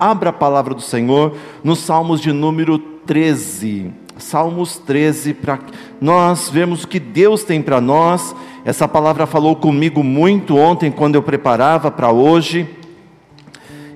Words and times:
abra 0.00 0.30
a 0.30 0.32
palavra 0.32 0.74
do 0.74 0.80
Senhor 0.80 1.36
nos 1.62 1.80
Salmos 1.80 2.22
de 2.22 2.32
número 2.32 2.78
13. 2.78 3.92
Salmos 4.16 4.78
13, 4.78 5.34
para 5.34 5.58
nós 6.00 6.48
vermos 6.48 6.84
o 6.84 6.88
que 6.88 6.98
Deus 6.98 7.44
tem 7.44 7.60
para 7.60 7.80
nós. 7.80 8.34
Essa 8.64 8.88
palavra 8.88 9.26
falou 9.26 9.54
comigo 9.56 10.02
muito 10.02 10.56
ontem, 10.56 10.90
quando 10.90 11.14
eu 11.14 11.22
preparava 11.22 11.90
para 11.90 12.10
hoje, 12.10 12.68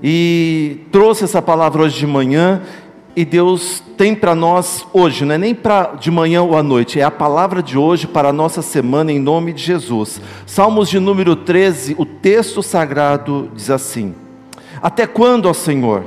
e 0.02 0.80
trouxe 0.90 1.24
essa 1.24 1.40
palavra 1.40 1.82
hoje 1.82 1.98
de 1.98 2.06
manhã. 2.06 2.62
E 3.16 3.24
Deus 3.24 3.82
tem 3.96 4.12
para 4.14 4.34
nós 4.34 4.84
hoje, 4.92 5.24
não 5.24 5.36
é 5.36 5.38
nem 5.38 5.54
para 5.54 5.94
de 5.94 6.10
manhã 6.10 6.42
ou 6.42 6.56
à 6.56 6.64
noite, 6.64 6.98
é 6.98 7.04
a 7.04 7.12
palavra 7.12 7.62
de 7.62 7.78
hoje 7.78 8.08
para 8.08 8.30
a 8.30 8.32
nossa 8.32 8.60
semana 8.60 9.12
em 9.12 9.20
nome 9.20 9.52
de 9.52 9.62
Jesus. 9.62 10.20
Salmos 10.44 10.88
de 10.88 10.98
número 10.98 11.36
13, 11.36 11.94
o 11.96 12.04
texto 12.04 12.60
sagrado 12.60 13.52
diz 13.54 13.70
assim: 13.70 14.16
Até 14.84 15.06
quando, 15.06 15.46
ó 15.46 15.54
Senhor, 15.54 16.04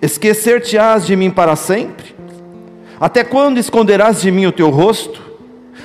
esquecer-te-ás 0.00 1.04
de 1.04 1.16
mim 1.16 1.28
para 1.28 1.56
sempre? 1.56 2.14
Até 3.00 3.24
quando 3.24 3.58
esconderás 3.58 4.20
de 4.20 4.30
mim 4.30 4.46
o 4.46 4.52
teu 4.52 4.70
rosto? 4.70 5.20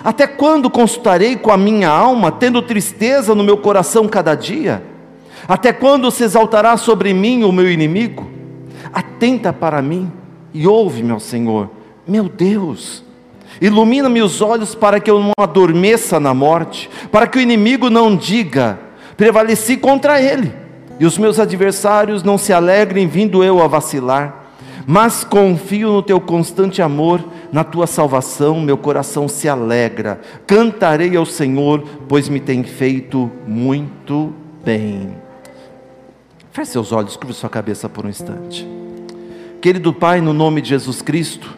Até 0.03 0.27
quando 0.27 0.69
consultarei 0.69 1.35
com 1.35 1.51
a 1.51 1.57
minha 1.57 1.89
alma, 1.89 2.31
tendo 2.31 2.61
tristeza 2.61 3.33
no 3.33 3.43
meu 3.43 3.57
coração 3.57 4.07
cada 4.07 4.35
dia? 4.35 4.83
Até 5.47 5.73
quando 5.73 6.11
se 6.11 6.23
exaltará 6.23 6.77
sobre 6.77 7.11
mim 7.11 7.43
o 7.43 7.51
meu 7.51 7.67
inimigo? 7.67 8.29
Atenta 8.93 9.51
para 9.51 9.81
mim 9.81 10.11
e 10.53 10.67
ouve, 10.67 11.01
meu 11.01 11.19
Senhor, 11.19 11.71
meu 12.07 12.29
Deus. 12.29 13.03
Ilumina-me 13.59 14.21
os 14.21 14.43
olhos 14.43 14.75
para 14.75 14.99
que 14.99 15.09
eu 15.09 15.19
não 15.19 15.31
adormeça 15.39 16.19
na 16.19 16.35
morte, 16.35 16.87
para 17.11 17.25
que 17.25 17.39
o 17.39 17.41
inimigo 17.41 17.89
não 17.89 18.15
diga, 18.15 18.79
prevaleci 19.17 19.75
contra 19.75 20.21
ele, 20.21 20.60
e 21.01 21.05
os 21.05 21.17
meus 21.17 21.37
adversários 21.37 22.23
não 22.23 22.37
se 22.37 22.53
alegrem 22.53 23.07
vindo 23.07 23.43
eu 23.43 23.61
a 23.61 23.67
vacilar 23.67 24.41
mas 24.85 25.23
confio 25.23 25.91
no 25.91 26.01
teu 26.01 26.19
constante 26.19 26.81
amor, 26.81 27.23
na 27.51 27.63
tua 27.63 27.87
salvação, 27.87 28.59
meu 28.59 28.77
coração 28.77 29.27
se 29.27 29.47
alegra. 29.47 30.19
Cantarei 30.47 31.15
ao 31.15 31.25
Senhor, 31.25 31.83
pois 32.07 32.27
me 32.27 32.39
tem 32.39 32.63
feito 32.63 33.31
muito 33.47 34.33
bem. 34.63 35.15
Feche 36.51 36.71
seus 36.71 36.91
olhos, 36.91 37.15
curva 37.15 37.33
sua 37.33 37.49
cabeça 37.49 37.87
por 37.87 38.05
um 38.05 38.09
instante. 38.09 38.67
Querido 39.61 39.93
Pai, 39.93 40.19
no 40.19 40.33
nome 40.33 40.61
de 40.61 40.69
Jesus 40.69 41.01
Cristo, 41.01 41.55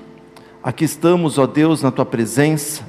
aqui 0.62 0.84
estamos, 0.84 1.38
ó 1.38 1.48
Deus, 1.48 1.82
na 1.82 1.92
tua 1.92 2.06
presença, 2.06 2.84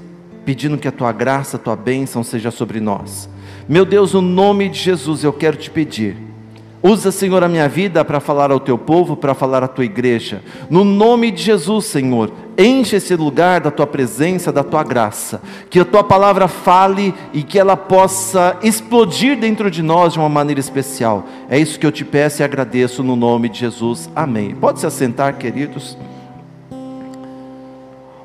pedindo 0.44 0.77
que 0.77 0.89
a 0.89 0.92
tua 0.92 1.12
graça, 1.12 1.56
a 1.56 1.61
tua 1.61 1.77
bênção 1.77 2.22
seja 2.22 2.50
sobre 2.50 2.80
nós. 2.80 3.28
Meu 3.68 3.84
Deus, 3.84 4.12
no 4.12 4.20
nome 4.20 4.68
de 4.68 4.78
Jesus, 4.78 5.24
eu 5.24 5.33
quero 5.33 5.56
te 5.56 5.70
pedir 5.70 6.33
Usa, 6.86 7.10
Senhor, 7.10 7.42
a 7.42 7.48
minha 7.48 7.66
vida 7.66 8.04
para 8.04 8.20
falar 8.20 8.50
ao 8.50 8.60
teu 8.60 8.77
povo, 8.77 9.16
para 9.16 9.32
falar 9.32 9.64
à 9.64 9.66
tua 9.66 9.86
igreja. 9.86 10.42
No 10.68 10.84
nome 10.84 11.30
de 11.30 11.42
Jesus, 11.42 11.86
Senhor, 11.86 12.30
enche 12.58 12.96
esse 12.96 13.16
lugar 13.16 13.62
da 13.62 13.70
tua 13.70 13.86
presença, 13.86 14.52
da 14.52 14.62
tua 14.62 14.84
graça. 14.84 15.40
Que 15.70 15.80
a 15.80 15.84
tua 15.86 16.05
palavra 16.05 16.46
fale 16.46 17.14
e 17.32 17.42
que 17.42 17.58
ela 17.58 17.74
possa 17.74 18.58
explodir 18.62 19.40
dentro 19.40 19.70
de 19.70 19.82
nós 19.82 20.12
de 20.12 20.18
uma 20.18 20.28
maneira 20.28 20.60
especial. 20.60 21.24
É 21.48 21.58
isso 21.58 21.80
que 21.80 21.86
eu 21.86 21.92
te 21.92 22.05
peço 22.05 22.42
e 22.42 22.44
agradeço 22.44 23.02
no 23.02 23.16
nome 23.16 23.48
de 23.48 23.60
Jesus. 23.60 24.10
Amém. 24.14 24.55
Pode 24.55 24.78
se 24.78 24.86
assentar, 24.86 25.38
queridos. 25.38 25.96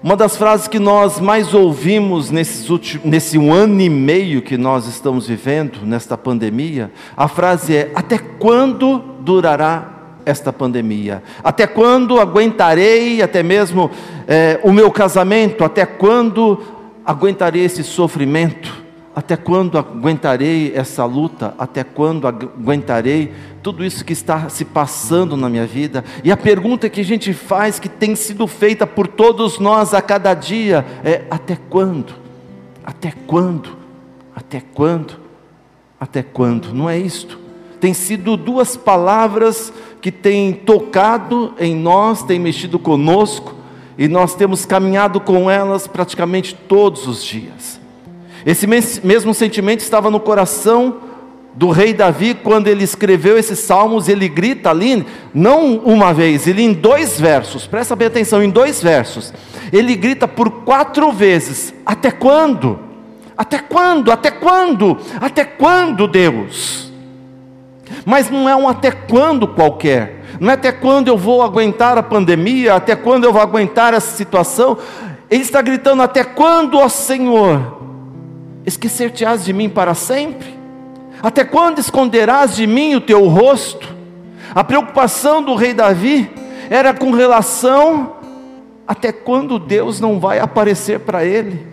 Uma 0.02 0.16
das 0.16 0.38
frases 0.38 0.66
que 0.66 0.80
nós 0.80 1.19
mais 1.19 1.53
ouvimos 1.53 2.31
nesses 2.31 2.69
últimos, 2.69 3.05
nesse 3.05 3.38
um 3.38 3.52
ano 3.52 3.81
e 3.81 3.89
meio 3.89 4.42
que 4.42 4.58
nós 4.58 4.88
estamos 4.88 5.28
vivendo, 5.28 5.81
nesta 5.83 6.17
pandemia, 6.17 6.89
a 7.17 7.28
frase 7.28 7.75
é: 7.75 7.92
Até 7.94 8.17
quando 8.17 9.00
durará 9.20 9.89
esta 10.25 10.53
pandemia? 10.53 11.22
Até 11.44 11.67
quando 11.67 12.17
aguentarei 12.17 13.22
até 13.22 13.44
mesmo 13.44 13.92
é, 14.25 14.58
o 14.64 14.72
meu 14.72 14.89
casamento? 14.89 15.66
Até 15.66 15.86
quando 15.86 16.64
aguentarei 17.05 17.66
esse 17.66 17.83
sofrimento? 17.83 18.89
Até 19.15 19.36
quando 19.36 19.77
aguentarei 19.77 20.71
essa 20.75 21.03
luta? 21.03 21.53
Até 21.58 21.83
quando 21.83 22.27
aguentarei 22.27 23.33
tudo 23.61 23.83
isso 23.83 24.05
que 24.05 24.14
está 24.14 24.49
se 24.49 24.64
passando 24.64 25.36
na 25.36 25.49
minha 25.49 25.65
vida? 25.65 26.05
E 26.23 26.31
a 26.31 26.37
pergunta 26.37 26.89
que 26.89 27.02
a 27.02 27.05
gente 27.05 27.33
faz, 27.33 27.80
que 27.80 27.89
tem 27.89 28.15
sido 28.15 28.45
feita 28.47 28.86
por 28.86 29.08
todos 29.08 29.59
nós 29.59 29.93
a 29.93 30.02
cada 30.02 30.33
dia, 30.33 30.86
é: 31.03 31.23
até 31.30 31.58
quando? 31.70 32.14
Até 32.83 33.11
quando? 33.25 33.77
Até 34.36 34.61
quando? 34.73 35.20
Até 35.99 36.23
quando? 36.23 36.73
Não 36.73 36.89
é 36.89 36.97
isto? 36.97 37.39
Tem 37.80 37.93
sido 37.93 38.37
duas 38.37 38.77
palavras 38.77 39.73
que 40.02 40.11
têm 40.11 40.53
tocado 40.53 41.53
em 41.59 41.76
nós, 41.76 42.23
têm 42.23 42.39
mexido 42.39 42.77
conosco, 42.77 43.55
e 43.97 44.08
nós 44.08 44.36
temos 44.36 44.65
caminhado 44.65 45.20
com 45.20 45.49
elas 45.49 45.87
praticamente 45.87 46.55
todos 46.55 47.08
os 47.08 47.23
dias. 47.23 47.78
Esse 48.45 48.66
mesmo 48.67 49.33
sentimento 49.33 49.82
estava 49.82 50.10
no 50.10 50.20
coração 50.20 51.10
do 51.54 51.72
rei 51.72 51.94
Davi 51.94 52.33
quando 52.36 52.67
ele 52.67 52.83
escreveu 52.83 53.38
esses 53.38 53.60
salmos, 53.60 54.08
ele 54.08 54.30
grita 54.30 54.70
ali, 54.70 55.05
não 55.33 55.77
uma 55.77 56.14
vez, 56.14 56.48
ele 56.48 56.61
em 56.61 56.72
dois 56.72 57.20
versos, 57.20 57.67
presta 57.67 57.95
bem 57.95 58.08
atenção, 58.08 58.42
em 58.42 58.50
dois 58.50 58.82
versos, 58.82 59.33
ele 59.73 59.95
grita 59.95 60.27
por 60.27 60.50
quatro 60.64 61.11
vezes: 61.11 61.73
Até 61.86 62.11
quando? 62.11 62.80
Até 63.38 63.60
quando? 63.60 64.11
Até 64.11 64.32
quando? 64.32 64.98
Até 65.20 65.44
quando, 65.44 66.08
Deus? 66.08 66.92
Mas 68.06 68.30
não 68.30 68.48
é 68.48 68.56
um 68.56 68.67
até 68.67 68.92
quando 68.92 69.48
qualquer, 69.48 70.23
não 70.39 70.52
é 70.52 70.54
até 70.54 70.71
quando 70.71 71.08
eu 71.08 71.17
vou 71.17 71.42
aguentar 71.42 71.98
a 71.98 72.04
pandemia, 72.04 72.76
até 72.76 72.95
quando 72.95 73.23
eu 73.23 73.33
vou 73.33 73.42
aguentar 73.42 73.94
essa 73.94 74.16
situação, 74.16 74.77
ele 75.30 75.42
está 75.42 75.61
gritando: 75.61 76.02
Até 76.02 76.23
quando, 76.23 76.77
ó 76.77 76.88
Senhor? 76.88 77.78
Esquecer-te-ás 78.69 79.43
de 79.43 79.52
mim 79.52 79.67
para 79.67 79.95
sempre? 79.95 80.55
Até 81.23 81.43
quando 81.43 81.80
esconderás 81.80 82.55
de 82.55 82.67
mim 82.67 82.93
o 82.93 83.02
teu 83.02 83.27
rosto? 83.27 83.95
A 84.53 84.63
preocupação 84.63 85.41
do 85.41 85.55
rei 85.55 85.73
Davi 85.73 86.31
era 86.69 86.93
com 86.93 87.09
relação 87.09 88.17
até 88.87 89.11
quando 89.11 89.58
Deus 89.58 89.99
não 89.99 90.19
vai 90.19 90.37
aparecer 90.37 90.99
para 90.99 91.25
ele. 91.25 91.65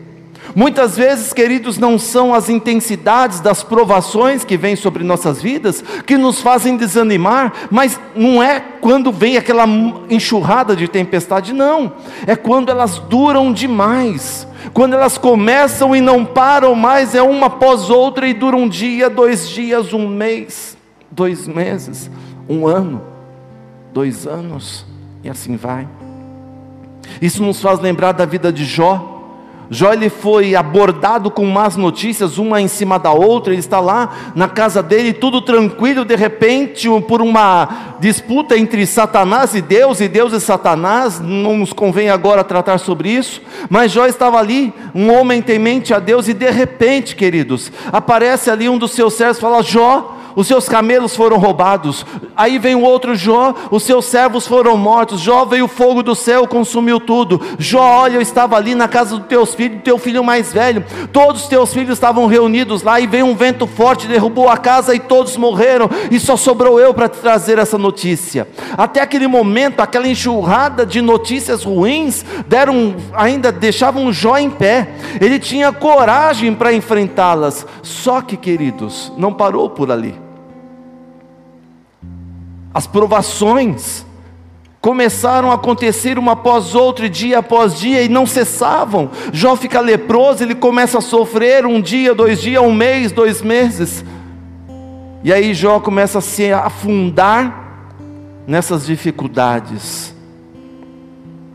Muitas 0.54 0.96
vezes, 0.96 1.32
queridos, 1.32 1.78
não 1.78 1.98
são 1.98 2.32
as 2.32 2.48
intensidades 2.48 3.40
das 3.40 3.62
provações 3.62 4.44
que 4.44 4.56
vêm 4.56 4.76
sobre 4.76 5.04
nossas 5.04 5.42
vidas 5.42 5.82
que 6.06 6.16
nos 6.16 6.40
fazem 6.40 6.76
desanimar, 6.76 7.52
mas 7.70 7.98
não 8.14 8.42
é 8.42 8.60
quando 8.80 9.12
vem 9.12 9.36
aquela 9.36 9.66
enxurrada 10.08 10.76
de 10.76 10.88
tempestade, 10.88 11.52
não, 11.52 11.92
é 12.26 12.36
quando 12.36 12.70
elas 12.70 12.98
duram 12.98 13.52
demais, 13.52 14.46
quando 14.72 14.94
elas 14.94 15.18
começam 15.18 15.94
e 15.94 16.00
não 16.00 16.24
param 16.24 16.74
mais, 16.74 17.14
é 17.14 17.22
uma 17.22 17.46
após 17.46 17.90
outra 17.90 18.26
e 18.28 18.34
dura 18.34 18.56
um 18.56 18.68
dia, 18.68 19.10
dois 19.10 19.48
dias, 19.48 19.92
um 19.92 20.08
mês, 20.08 20.76
dois 21.10 21.46
meses, 21.46 22.10
um 22.48 22.66
ano, 22.66 23.02
dois 23.92 24.26
anos, 24.26 24.86
e 25.22 25.28
assim 25.28 25.56
vai. 25.56 25.88
Isso 27.20 27.42
nos 27.42 27.60
faz 27.60 27.80
lembrar 27.80 28.12
da 28.12 28.24
vida 28.24 28.52
de 28.52 28.64
Jó. 28.64 29.15
Jó 29.68 29.92
ele 29.92 30.08
foi 30.08 30.54
abordado 30.54 31.30
com 31.30 31.44
más 31.46 31.76
notícias, 31.76 32.38
uma 32.38 32.60
em 32.60 32.68
cima 32.68 32.98
da 32.98 33.12
outra, 33.12 33.52
ele 33.52 33.60
está 33.60 33.80
lá 33.80 34.32
na 34.34 34.48
casa 34.48 34.82
dele, 34.82 35.12
tudo 35.12 35.40
tranquilo, 35.40 36.04
de 36.04 36.14
repente, 36.14 36.88
por 37.08 37.20
uma 37.20 37.96
disputa 37.98 38.56
entre 38.56 38.86
Satanás 38.86 39.54
e 39.54 39.60
Deus, 39.60 40.00
e 40.00 40.08
Deus 40.08 40.32
e 40.32 40.40
Satanás, 40.40 41.20
não 41.20 41.56
nos 41.56 41.72
convém 41.72 42.10
agora 42.10 42.44
tratar 42.44 42.78
sobre 42.78 43.08
isso, 43.08 43.42
mas 43.68 43.90
Jó 43.90 44.06
estava 44.06 44.38
ali, 44.38 44.72
um 44.94 45.12
homem 45.12 45.42
temente 45.42 45.92
a 45.92 45.98
Deus, 45.98 46.28
e 46.28 46.34
de 46.34 46.50
repente, 46.50 47.16
queridos, 47.16 47.72
aparece 47.92 48.50
ali 48.50 48.68
um 48.68 48.78
dos 48.78 48.92
seus 48.92 49.14
servos 49.14 49.38
e 49.38 49.40
fala: 49.40 49.62
Jó, 49.62 50.15
os 50.36 50.46
seus 50.46 50.68
camelos 50.68 51.16
foram 51.16 51.38
roubados. 51.38 52.04
Aí 52.36 52.58
vem 52.58 52.74
o 52.74 52.82
outro 52.82 53.16
Jó, 53.16 53.54
os 53.70 53.82
seus 53.82 54.04
servos 54.04 54.46
foram 54.46 54.76
mortos. 54.76 55.22
Jó 55.22 55.46
veio 55.46 55.64
o 55.64 55.68
fogo 55.68 56.02
do 56.02 56.14
céu, 56.14 56.46
consumiu 56.46 57.00
tudo. 57.00 57.40
Jó, 57.58 57.80
olha, 57.80 58.16
eu 58.16 58.20
estava 58.20 58.54
ali 58.54 58.74
na 58.74 58.86
casa 58.86 59.16
dos 59.16 59.26
teus 59.26 59.54
filhos, 59.54 59.80
teu 59.82 59.96
filho 59.96 60.22
mais 60.22 60.52
velho. 60.52 60.84
Todos 61.10 61.44
os 61.44 61.48
teus 61.48 61.72
filhos 61.72 61.94
estavam 61.94 62.26
reunidos 62.26 62.82
lá 62.82 63.00
e 63.00 63.06
veio 63.06 63.24
um 63.24 63.34
vento 63.34 63.66
forte, 63.66 64.06
derrubou 64.06 64.50
a 64.50 64.58
casa 64.58 64.94
e 64.94 65.00
todos 65.00 65.38
morreram. 65.38 65.88
E 66.10 66.20
só 66.20 66.36
sobrou 66.36 66.78
eu 66.78 66.92
para 66.92 67.08
te 67.08 67.18
trazer 67.18 67.58
essa 67.58 67.78
notícia. 67.78 68.46
Até 68.76 69.00
aquele 69.00 69.26
momento, 69.26 69.80
aquela 69.80 70.06
enxurrada 70.06 70.84
de 70.84 71.00
notícias 71.00 71.64
ruins 71.64 72.22
deram, 72.46 72.94
ainda 73.14 73.50
deixavam 73.50 74.12
Jó 74.12 74.36
em 74.36 74.50
pé. 74.50 74.88
Ele 75.18 75.38
tinha 75.38 75.72
coragem 75.72 76.54
para 76.54 76.74
enfrentá-las. 76.74 77.66
Só 77.80 78.20
que, 78.20 78.36
queridos, 78.36 79.10
não 79.16 79.32
parou 79.32 79.70
por 79.70 79.90
ali 79.90 80.25
as 82.76 82.86
provações 82.86 84.04
começaram 84.82 85.50
a 85.50 85.54
acontecer 85.54 86.18
uma 86.18 86.32
após 86.32 86.74
outra, 86.74 87.08
dia 87.08 87.38
após 87.38 87.78
dia, 87.78 88.02
e 88.02 88.08
não 88.10 88.26
cessavam. 88.26 89.10
Jó 89.32 89.56
fica 89.56 89.80
leproso, 89.80 90.44
ele 90.44 90.54
começa 90.54 90.98
a 90.98 91.00
sofrer 91.00 91.64
um 91.64 91.80
dia, 91.80 92.14
dois 92.14 92.38
dias, 92.38 92.62
um 92.62 92.74
mês, 92.74 93.12
dois 93.12 93.40
meses. 93.40 94.04
E 95.24 95.32
aí 95.32 95.54
Jó 95.54 95.80
começa 95.80 96.18
a 96.18 96.20
se 96.20 96.52
afundar 96.52 97.94
nessas 98.46 98.84
dificuldades. 98.84 100.14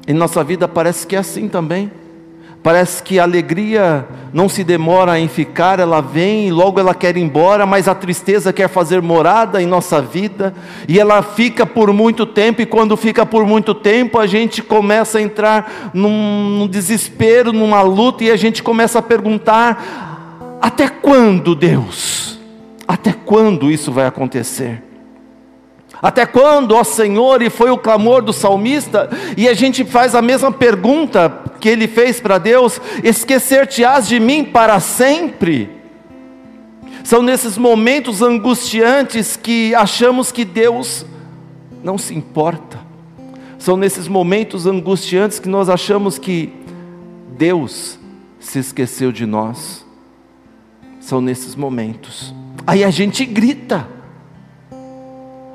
Em 0.07 0.15
nossa 0.15 0.43
vida 0.43 0.67
parece 0.67 1.05
que 1.05 1.15
é 1.15 1.19
assim 1.19 1.47
também. 1.47 1.91
Parece 2.63 3.01
que 3.01 3.17
a 3.17 3.23
alegria 3.23 4.05
não 4.31 4.47
se 4.47 4.63
demora 4.63 5.19
em 5.19 5.27
ficar, 5.27 5.79
ela 5.79 5.99
vem 5.99 6.47
e 6.47 6.51
logo 6.51 6.79
ela 6.79 6.93
quer 6.93 7.17
ir 7.17 7.21
embora, 7.21 7.65
mas 7.65 7.87
a 7.87 7.95
tristeza 7.95 8.53
quer 8.53 8.69
fazer 8.69 9.01
morada 9.01 9.61
em 9.61 9.65
nossa 9.65 9.99
vida, 9.99 10.53
e 10.87 10.99
ela 10.99 11.23
fica 11.23 11.65
por 11.65 11.91
muito 11.91 12.23
tempo, 12.23 12.61
e 12.61 12.65
quando 12.67 12.95
fica 12.95 13.25
por 13.25 13.47
muito 13.47 13.73
tempo, 13.73 14.19
a 14.19 14.27
gente 14.27 14.61
começa 14.61 15.17
a 15.17 15.21
entrar 15.21 15.91
num, 15.91 16.59
num 16.59 16.67
desespero, 16.67 17.51
numa 17.51 17.81
luta, 17.81 18.23
e 18.25 18.31
a 18.31 18.35
gente 18.35 18.61
começa 18.61 18.99
a 18.99 19.01
perguntar: 19.01 20.57
até 20.61 20.87
quando, 20.87 21.55
Deus? 21.55 22.39
Até 22.87 23.11
quando 23.11 23.71
isso 23.71 23.91
vai 23.91 24.05
acontecer? 24.05 24.90
Até 26.01 26.25
quando, 26.25 26.75
ó 26.75 26.83
Senhor, 26.83 27.41
e 27.41 27.49
foi 27.49 27.69
o 27.69 27.77
clamor 27.77 28.23
do 28.23 28.33
salmista, 28.33 29.09
e 29.37 29.47
a 29.47 29.53
gente 29.53 29.85
faz 29.85 30.15
a 30.15 30.21
mesma 30.21 30.51
pergunta 30.51 31.43
que 31.59 31.69
ele 31.69 31.87
fez 31.87 32.19
para 32.19 32.37
Deus: 32.37 32.81
esquecer-te-ás 33.03 34.07
de 34.07 34.19
mim 34.19 34.43
para 34.43 34.79
sempre? 34.79 35.69
São 37.03 37.21
nesses 37.21 37.57
momentos 37.57 38.21
angustiantes 38.21 39.35
que 39.35 39.73
achamos 39.75 40.31
que 40.31 40.45
Deus 40.45 41.05
não 41.83 41.97
se 41.97 42.15
importa. 42.15 42.79
São 43.57 43.77
nesses 43.77 44.07
momentos 44.07 44.65
angustiantes 44.65 45.39
que 45.39 45.49
nós 45.49 45.69
achamos 45.69 46.17
que 46.17 46.51
Deus 47.37 47.99
se 48.39 48.59
esqueceu 48.59 49.11
de 49.11 49.25
nós. 49.25 49.85
São 50.99 51.21
nesses 51.21 51.55
momentos. 51.55 52.33
Aí 52.65 52.83
a 52.83 52.89
gente 52.89 53.25
grita. 53.25 53.87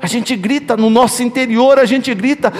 A 0.01 0.07
gente 0.07 0.35
grita 0.35 0.77
no 0.77 0.89
nosso 0.89 1.23
interior, 1.23 1.79
a 1.79 1.85
gente 1.85 2.13
grita: 2.13 2.53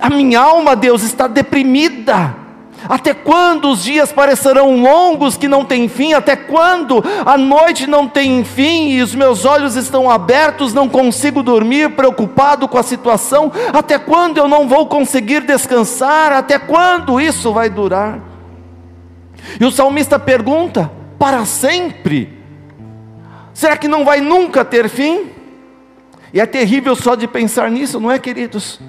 a 0.00 0.10
minha 0.10 0.40
alma, 0.40 0.76
Deus, 0.76 1.02
está 1.02 1.26
deprimida. 1.26 2.46
Até 2.88 3.14
quando 3.14 3.70
os 3.70 3.82
dias 3.82 4.12
parecerão 4.12 4.80
longos 4.80 5.36
que 5.36 5.48
não 5.48 5.64
têm 5.64 5.88
fim? 5.88 6.12
Até 6.12 6.36
quando 6.36 7.02
a 7.24 7.36
noite 7.36 7.86
não 7.86 8.06
tem 8.06 8.44
fim 8.44 8.90
e 8.90 9.02
os 9.02 9.14
meus 9.14 9.44
olhos 9.44 9.74
estão 9.76 10.10
abertos, 10.10 10.74
não 10.74 10.88
consigo 10.88 11.42
dormir, 11.42 11.90
preocupado 11.92 12.68
com 12.68 12.78
a 12.78 12.82
situação? 12.82 13.50
Até 13.72 13.98
quando 13.98 14.38
eu 14.38 14.46
não 14.46 14.68
vou 14.68 14.86
conseguir 14.86 15.40
descansar? 15.40 16.32
Até 16.32 16.58
quando 16.58 17.20
isso 17.20 17.52
vai 17.52 17.70
durar? 17.70 18.20
E 19.58 19.64
o 19.64 19.70
salmista 19.70 20.18
pergunta: 20.18 20.90
para 21.18 21.44
sempre? 21.44 22.36
Será 23.54 23.76
que 23.76 23.88
não 23.88 24.04
vai 24.04 24.20
nunca 24.20 24.64
ter 24.64 24.88
fim? 24.88 25.35
E 26.32 26.40
é 26.40 26.46
terrível 26.46 26.94
só 26.96 27.14
de 27.14 27.26
pensar 27.26 27.70
nisso, 27.70 28.00
não 28.00 28.10
é, 28.10 28.18
queridos? 28.18 28.80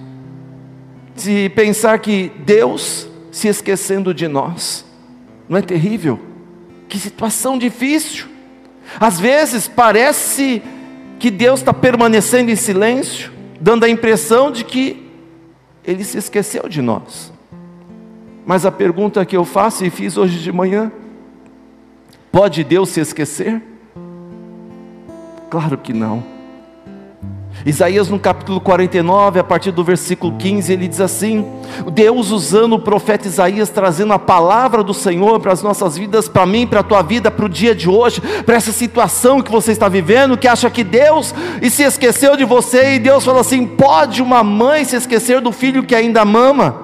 De 1.15 1.49
pensar 1.49 1.99
que 1.99 2.31
Deus 2.45 3.07
se 3.31 3.47
esquecendo 3.47 4.13
de 4.13 4.27
nós, 4.27 4.85
não 5.47 5.57
é 5.57 5.61
terrível? 5.61 6.19
Que 6.89 6.97
situação 6.99 7.57
difícil. 7.57 8.27
Às 8.99 9.19
vezes 9.19 9.67
parece 9.67 10.61
que 11.19 11.29
Deus 11.29 11.59
está 11.59 11.73
permanecendo 11.73 12.51
em 12.51 12.55
silêncio, 12.55 13.31
dando 13.59 13.83
a 13.83 13.89
impressão 13.89 14.51
de 14.51 14.63
que 14.63 15.09
Ele 15.83 16.03
se 16.03 16.17
esqueceu 16.17 16.67
de 16.67 16.81
nós. 16.81 17.31
Mas 18.45 18.65
a 18.65 18.71
pergunta 18.71 19.25
que 19.25 19.35
eu 19.35 19.43
faço 19.43 19.83
e 19.85 19.89
fiz 19.89 20.15
hoje 20.17 20.39
de 20.39 20.51
manhã: 20.51 20.91
pode 22.31 22.63
Deus 22.63 22.89
se 22.89 23.01
esquecer? 23.01 23.61
Claro 25.49 25.77
que 25.77 25.93
não. 25.93 26.36
Isaías 27.65 28.07
no 28.07 28.19
capítulo 28.19 28.61
49, 28.61 29.39
a 29.39 29.43
partir 29.43 29.71
do 29.71 29.83
versículo 29.83 30.37
15, 30.37 30.71
ele 30.71 30.87
diz 30.87 31.01
assim: 31.01 31.45
Deus 31.91 32.31
usando 32.31 32.73
o 32.73 32.79
profeta 32.79 33.27
Isaías, 33.27 33.69
trazendo 33.69 34.13
a 34.13 34.19
palavra 34.19 34.83
do 34.83 34.93
Senhor 34.93 35.39
para 35.39 35.51
as 35.51 35.61
nossas 35.61 35.97
vidas, 35.97 36.29
para 36.29 36.45
mim, 36.45 36.67
para 36.67 36.81
a 36.81 36.83
tua 36.83 37.01
vida, 37.01 37.31
para 37.31 37.45
o 37.45 37.49
dia 37.49 37.73
de 37.73 37.89
hoje, 37.89 38.21
para 38.45 38.55
essa 38.55 38.71
situação 38.71 39.41
que 39.41 39.51
você 39.51 39.71
está 39.71 39.89
vivendo, 39.89 40.37
que 40.37 40.47
acha 40.47 40.69
que 40.69 40.83
Deus 40.83 41.33
e 41.61 41.69
se 41.69 41.83
esqueceu 41.83 42.37
de 42.37 42.45
você, 42.45 42.95
e 42.95 42.99
Deus 42.99 43.25
fala 43.25 43.41
assim: 43.41 43.65
pode 43.65 44.21
uma 44.21 44.43
mãe 44.43 44.85
se 44.85 44.95
esquecer 44.95 45.41
do 45.41 45.51
filho 45.51 45.83
que 45.83 45.95
ainda 45.95 46.23
mama, 46.23 46.75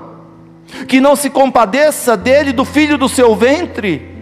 que 0.87 0.99
não 0.99 1.15
se 1.15 1.29
compadeça 1.29 2.17
dele, 2.17 2.51
do 2.51 2.65
filho 2.65 2.97
do 2.97 3.07
seu 3.07 3.35
ventre? 3.35 4.12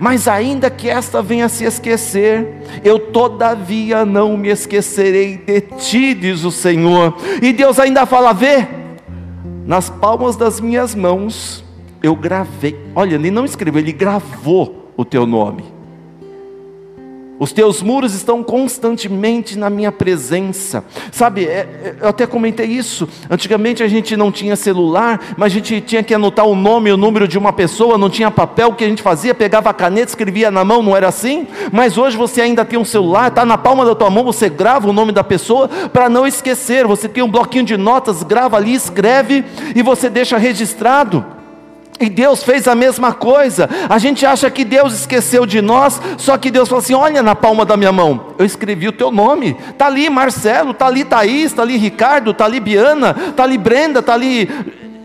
Mas 0.00 0.28
ainda 0.28 0.68
que 0.68 0.88
esta 0.88 1.22
venha 1.22 1.46
a 1.46 1.48
se 1.48 1.64
esquecer, 1.64 2.46
eu 2.84 2.98
todavia 2.98 4.04
não 4.04 4.36
me 4.36 4.48
esquecerei 4.48 5.38
de 5.38 5.60
ti, 5.60 6.14
diz 6.14 6.44
o 6.44 6.50
Senhor. 6.50 7.16
E 7.42 7.52
Deus 7.52 7.78
ainda 7.78 8.04
fala: 8.04 8.32
vê, 8.32 8.66
nas 9.64 9.88
palmas 9.88 10.36
das 10.36 10.60
minhas 10.60 10.94
mãos 10.94 11.64
eu 12.02 12.14
gravei. 12.14 12.78
Olha, 12.94 13.14
ele 13.14 13.30
não 13.30 13.44
escreveu, 13.44 13.80
ele 13.80 13.92
gravou 13.92 14.92
o 14.96 15.04
teu 15.04 15.26
nome. 15.26 15.75
Os 17.38 17.52
teus 17.52 17.82
muros 17.82 18.14
estão 18.14 18.42
constantemente 18.42 19.58
na 19.58 19.68
minha 19.68 19.92
presença. 19.92 20.82
Sabe, 21.12 21.44
é, 21.44 21.50
é, 21.50 21.96
eu 22.00 22.08
até 22.08 22.26
comentei 22.26 22.66
isso. 22.66 23.06
Antigamente 23.30 23.82
a 23.82 23.88
gente 23.88 24.16
não 24.16 24.32
tinha 24.32 24.56
celular, 24.56 25.20
mas 25.36 25.52
a 25.52 25.54
gente 25.54 25.80
tinha 25.82 26.02
que 26.02 26.14
anotar 26.14 26.46
o 26.46 26.56
nome 26.56 26.88
e 26.88 26.92
o 26.92 26.96
número 26.96 27.28
de 27.28 27.36
uma 27.36 27.52
pessoa, 27.52 27.98
não 27.98 28.08
tinha 28.08 28.30
papel. 28.30 28.68
O 28.68 28.74
que 28.74 28.84
a 28.84 28.88
gente 28.88 29.02
fazia? 29.02 29.34
Pegava 29.34 29.68
a 29.68 29.74
caneta, 29.74 30.10
escrevia 30.10 30.50
na 30.50 30.64
mão, 30.64 30.82
não 30.82 30.96
era 30.96 31.08
assim? 31.08 31.46
Mas 31.70 31.98
hoje 31.98 32.16
você 32.16 32.40
ainda 32.40 32.64
tem 32.64 32.78
um 32.78 32.84
celular, 32.84 33.28
está 33.28 33.44
na 33.44 33.58
palma 33.58 33.84
da 33.84 33.94
tua 33.94 34.08
mão, 34.08 34.24
você 34.24 34.48
grava 34.48 34.88
o 34.88 34.92
nome 34.92 35.12
da 35.12 35.22
pessoa 35.22 35.68
para 35.68 36.08
não 36.08 36.26
esquecer. 36.26 36.86
Você 36.86 37.08
tem 37.08 37.22
um 37.22 37.30
bloquinho 37.30 37.64
de 37.64 37.76
notas, 37.76 38.22
grava 38.22 38.56
ali, 38.56 38.74
escreve 38.74 39.44
e 39.74 39.82
você 39.82 40.08
deixa 40.08 40.38
registrado. 40.38 41.35
E 41.98 42.10
Deus 42.10 42.42
fez 42.42 42.68
a 42.68 42.74
mesma 42.74 43.12
coisa. 43.12 43.68
A 43.88 43.98
gente 43.98 44.26
acha 44.26 44.50
que 44.50 44.64
Deus 44.64 44.92
esqueceu 44.92 45.46
de 45.46 45.62
nós, 45.62 46.00
só 46.18 46.36
que 46.36 46.50
Deus 46.50 46.68
falou 46.68 46.82
assim: 46.82 46.94
olha 46.94 47.22
na 47.22 47.34
palma 47.34 47.64
da 47.64 47.76
minha 47.76 47.92
mão, 47.92 48.34
eu 48.38 48.44
escrevi 48.44 48.88
o 48.88 48.92
teu 48.92 49.10
nome. 49.10 49.56
Está 49.70 49.86
ali 49.86 50.10
Marcelo, 50.10 50.72
está 50.72 50.86
ali 50.86 51.04
Thaís, 51.04 51.46
está 51.46 51.62
ali 51.62 51.76
Ricardo, 51.76 52.32
está 52.32 52.44
ali 52.44 52.60
Biana, 52.60 53.16
está 53.28 53.44
ali 53.44 53.56
Brenda, 53.56 54.00
está 54.00 54.12
ali 54.12 54.48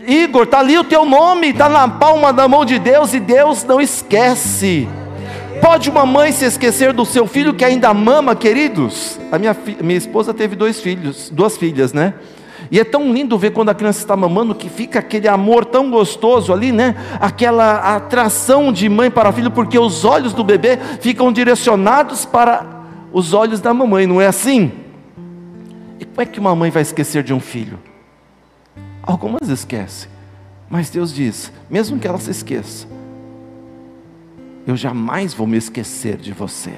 Igor, 0.06 0.42
está 0.42 0.58
ali 0.58 0.76
o 0.76 0.84
teu 0.84 1.04
nome, 1.04 1.48
está 1.48 1.68
na 1.68 1.88
palma 1.88 2.32
da 2.32 2.46
mão 2.46 2.64
de 2.64 2.78
Deus 2.78 3.14
e 3.14 3.20
Deus 3.20 3.64
não 3.64 3.80
esquece. 3.80 4.88
Pode 5.62 5.88
uma 5.88 6.04
mãe 6.04 6.32
se 6.32 6.44
esquecer 6.44 6.92
do 6.92 7.06
seu 7.06 7.26
filho 7.26 7.54
que 7.54 7.64
ainda 7.64 7.94
mama, 7.94 8.34
queridos? 8.34 9.18
A 9.30 9.38
minha, 9.38 9.56
minha 9.80 9.96
esposa 9.96 10.34
teve 10.34 10.56
dois 10.56 10.80
filhos, 10.80 11.30
duas 11.30 11.56
filhas, 11.56 11.92
né? 11.92 12.14
E 12.72 12.80
é 12.80 12.84
tão 12.84 13.12
lindo 13.12 13.36
ver 13.36 13.50
quando 13.50 13.68
a 13.68 13.74
criança 13.74 13.98
está 13.98 14.16
mamando 14.16 14.54
que 14.54 14.70
fica 14.70 15.00
aquele 15.00 15.28
amor 15.28 15.66
tão 15.66 15.90
gostoso 15.90 16.54
ali, 16.54 16.72
né? 16.72 16.96
Aquela 17.20 17.96
atração 17.96 18.72
de 18.72 18.88
mãe 18.88 19.10
para 19.10 19.30
filho, 19.30 19.50
porque 19.50 19.78
os 19.78 20.06
olhos 20.06 20.32
do 20.32 20.42
bebê 20.42 20.78
ficam 20.98 21.30
direcionados 21.30 22.24
para 22.24 22.82
os 23.12 23.34
olhos 23.34 23.60
da 23.60 23.74
mamãe, 23.74 24.06
não 24.06 24.22
é 24.22 24.26
assim? 24.26 24.72
E 26.00 26.06
como 26.06 26.22
é 26.22 26.24
que 26.24 26.40
uma 26.40 26.56
mãe 26.56 26.70
vai 26.70 26.80
esquecer 26.80 27.22
de 27.22 27.34
um 27.34 27.40
filho? 27.40 27.78
Algumas 29.02 29.50
esquecem, 29.50 30.08
mas 30.70 30.88
Deus 30.88 31.12
diz: 31.12 31.52
mesmo 31.68 31.98
que 31.98 32.08
ela 32.08 32.18
se 32.18 32.30
esqueça, 32.30 32.86
eu 34.66 34.78
jamais 34.78 35.34
vou 35.34 35.46
me 35.46 35.58
esquecer 35.58 36.16
de 36.16 36.32
você. 36.32 36.72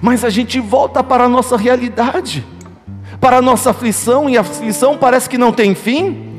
Mas 0.00 0.24
a 0.24 0.30
gente 0.30 0.58
volta 0.58 1.04
para 1.04 1.24
a 1.24 1.28
nossa 1.28 1.54
realidade 1.54 2.42
para 3.20 3.38
a 3.38 3.42
nossa 3.42 3.70
aflição, 3.70 4.28
e 4.28 4.36
a 4.36 4.40
aflição 4.40 4.96
parece 4.98 5.28
que 5.28 5.38
não 5.38 5.52
tem 5.52 5.74
fim. 5.74 6.33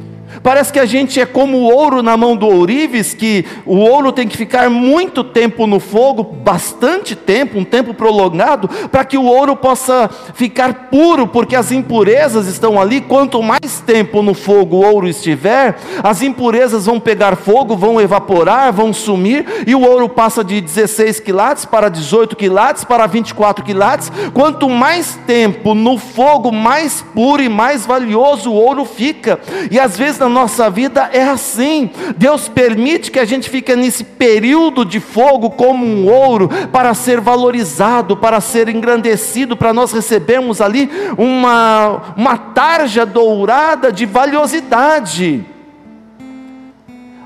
Parece 0.45 0.71
que 0.71 0.79
a 0.79 0.85
gente 0.85 1.19
é 1.19 1.25
como 1.25 1.57
o 1.57 1.73
ouro 1.75 2.03
na 2.03 2.15
mão 2.15 2.37
do 2.37 2.45
ourives, 2.45 3.15
que 3.15 3.43
o 3.65 3.77
ouro 3.77 4.11
tem 4.11 4.27
que 4.27 4.37
ficar 4.37 4.69
muito 4.69 5.23
tempo 5.23 5.65
no 5.65 5.79
fogo, 5.79 6.21
bastante 6.23 7.15
tempo, 7.15 7.57
um 7.57 7.63
tempo 7.63 7.95
prolongado, 7.95 8.69
para 8.91 9.03
que 9.03 9.17
o 9.17 9.23
ouro 9.23 9.55
possa 9.55 10.07
ficar 10.35 10.89
puro, 10.91 11.25
porque 11.25 11.55
as 11.55 11.71
impurezas 11.71 12.45
estão 12.45 12.79
ali. 12.79 13.01
Quanto 13.01 13.41
mais 13.41 13.81
tempo 13.87 14.21
no 14.21 14.35
fogo 14.35 14.75
o 14.75 14.85
ouro 14.85 15.07
estiver, 15.07 15.77
as 16.03 16.21
impurezas 16.21 16.85
vão 16.85 16.99
pegar 16.99 17.35
fogo, 17.35 17.75
vão 17.75 17.99
evaporar, 17.99 18.71
vão 18.71 18.93
sumir, 18.93 19.63
e 19.65 19.73
o 19.73 19.81
ouro 19.81 20.07
passa 20.07 20.43
de 20.43 20.61
16 20.61 21.21
quilates 21.21 21.65
para 21.65 21.89
18 21.89 22.35
quilates 22.35 22.83
para 22.83 23.07
24 23.07 23.65
quilates. 23.65 24.11
Quanto 24.31 24.69
mais 24.69 25.17
tempo 25.25 25.73
no 25.73 25.97
fogo, 25.97 26.51
mais 26.51 27.01
puro 27.01 27.41
e 27.41 27.49
mais 27.49 27.83
valioso 27.83 28.51
o 28.51 28.53
ouro 28.53 28.85
fica. 28.85 29.39
E 29.71 29.79
às 29.79 29.97
vezes 29.97 30.19
na 30.19 30.34
nossa 30.35 30.69
vida 30.69 31.09
é 31.13 31.23
assim. 31.23 31.89
Deus 32.17 32.49
permite 32.49 33.09
que 33.09 33.19
a 33.19 33.23
gente 33.23 33.49
fique 33.49 33.73
nesse 33.73 34.03
período 34.03 34.83
de 34.83 34.99
fogo 34.99 35.49
como 35.49 35.85
um 35.85 36.11
ouro 36.11 36.49
para 36.73 36.93
ser 36.93 37.21
valorizado, 37.21 38.17
para 38.17 38.41
ser 38.41 38.67
engrandecido, 38.67 39.55
para 39.55 39.73
nós 39.73 39.93
recebermos 39.93 40.59
ali 40.59 40.91
uma, 41.17 42.13
uma 42.17 42.37
tarja 42.37 43.05
dourada 43.05 43.93
de 43.93 44.05
valiosidade. 44.05 45.45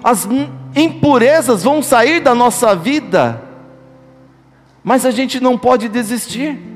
As 0.04 0.30
impurezas 0.76 1.64
vão 1.64 1.82
sair 1.82 2.20
da 2.20 2.36
nossa 2.36 2.76
vida, 2.76 3.42
mas 4.84 5.04
a 5.04 5.10
gente 5.10 5.40
não 5.40 5.58
pode 5.58 5.90
desistir 5.90 6.69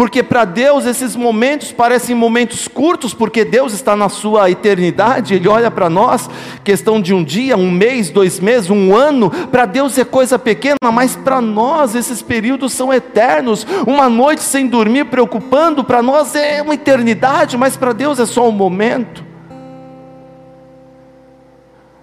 porque 0.00 0.22
para 0.22 0.46
Deus 0.46 0.86
esses 0.86 1.14
momentos 1.14 1.72
parecem 1.72 2.16
momentos 2.16 2.66
curtos, 2.66 3.12
porque 3.12 3.44
Deus 3.44 3.74
está 3.74 3.94
na 3.94 4.08
sua 4.08 4.50
eternidade, 4.50 5.34
Ele 5.34 5.46
olha 5.46 5.70
para 5.70 5.90
nós, 5.90 6.26
questão 6.64 7.02
de 7.02 7.12
um 7.12 7.22
dia, 7.22 7.54
um 7.54 7.70
mês, 7.70 8.08
dois 8.08 8.40
meses, 8.40 8.70
um 8.70 8.96
ano, 8.96 9.30
para 9.48 9.66
Deus 9.66 9.98
é 9.98 10.04
coisa 10.06 10.38
pequena, 10.38 10.78
mas 10.90 11.16
para 11.16 11.38
nós 11.42 11.94
esses 11.94 12.22
períodos 12.22 12.72
são 12.72 12.90
eternos. 12.90 13.66
Uma 13.86 14.08
noite 14.08 14.40
sem 14.42 14.66
dormir, 14.66 15.04
preocupando, 15.04 15.84
para 15.84 16.02
nós 16.02 16.34
é 16.34 16.62
uma 16.62 16.72
eternidade, 16.72 17.58
mas 17.58 17.76
para 17.76 17.92
Deus 17.92 18.18
é 18.18 18.24
só 18.24 18.48
um 18.48 18.52
momento. 18.52 19.22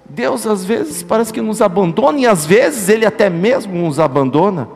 Deus 0.08 0.46
às 0.46 0.64
vezes 0.64 1.02
parece 1.02 1.34
que 1.34 1.42
nos 1.42 1.64
abandona, 1.64 2.20
e 2.20 2.28
às 2.28 2.46
vezes 2.46 2.90
Ele 2.90 3.08
até 3.08 3.28
mesmo 3.28 3.74
nos 3.74 4.00
abandona. 4.00 4.70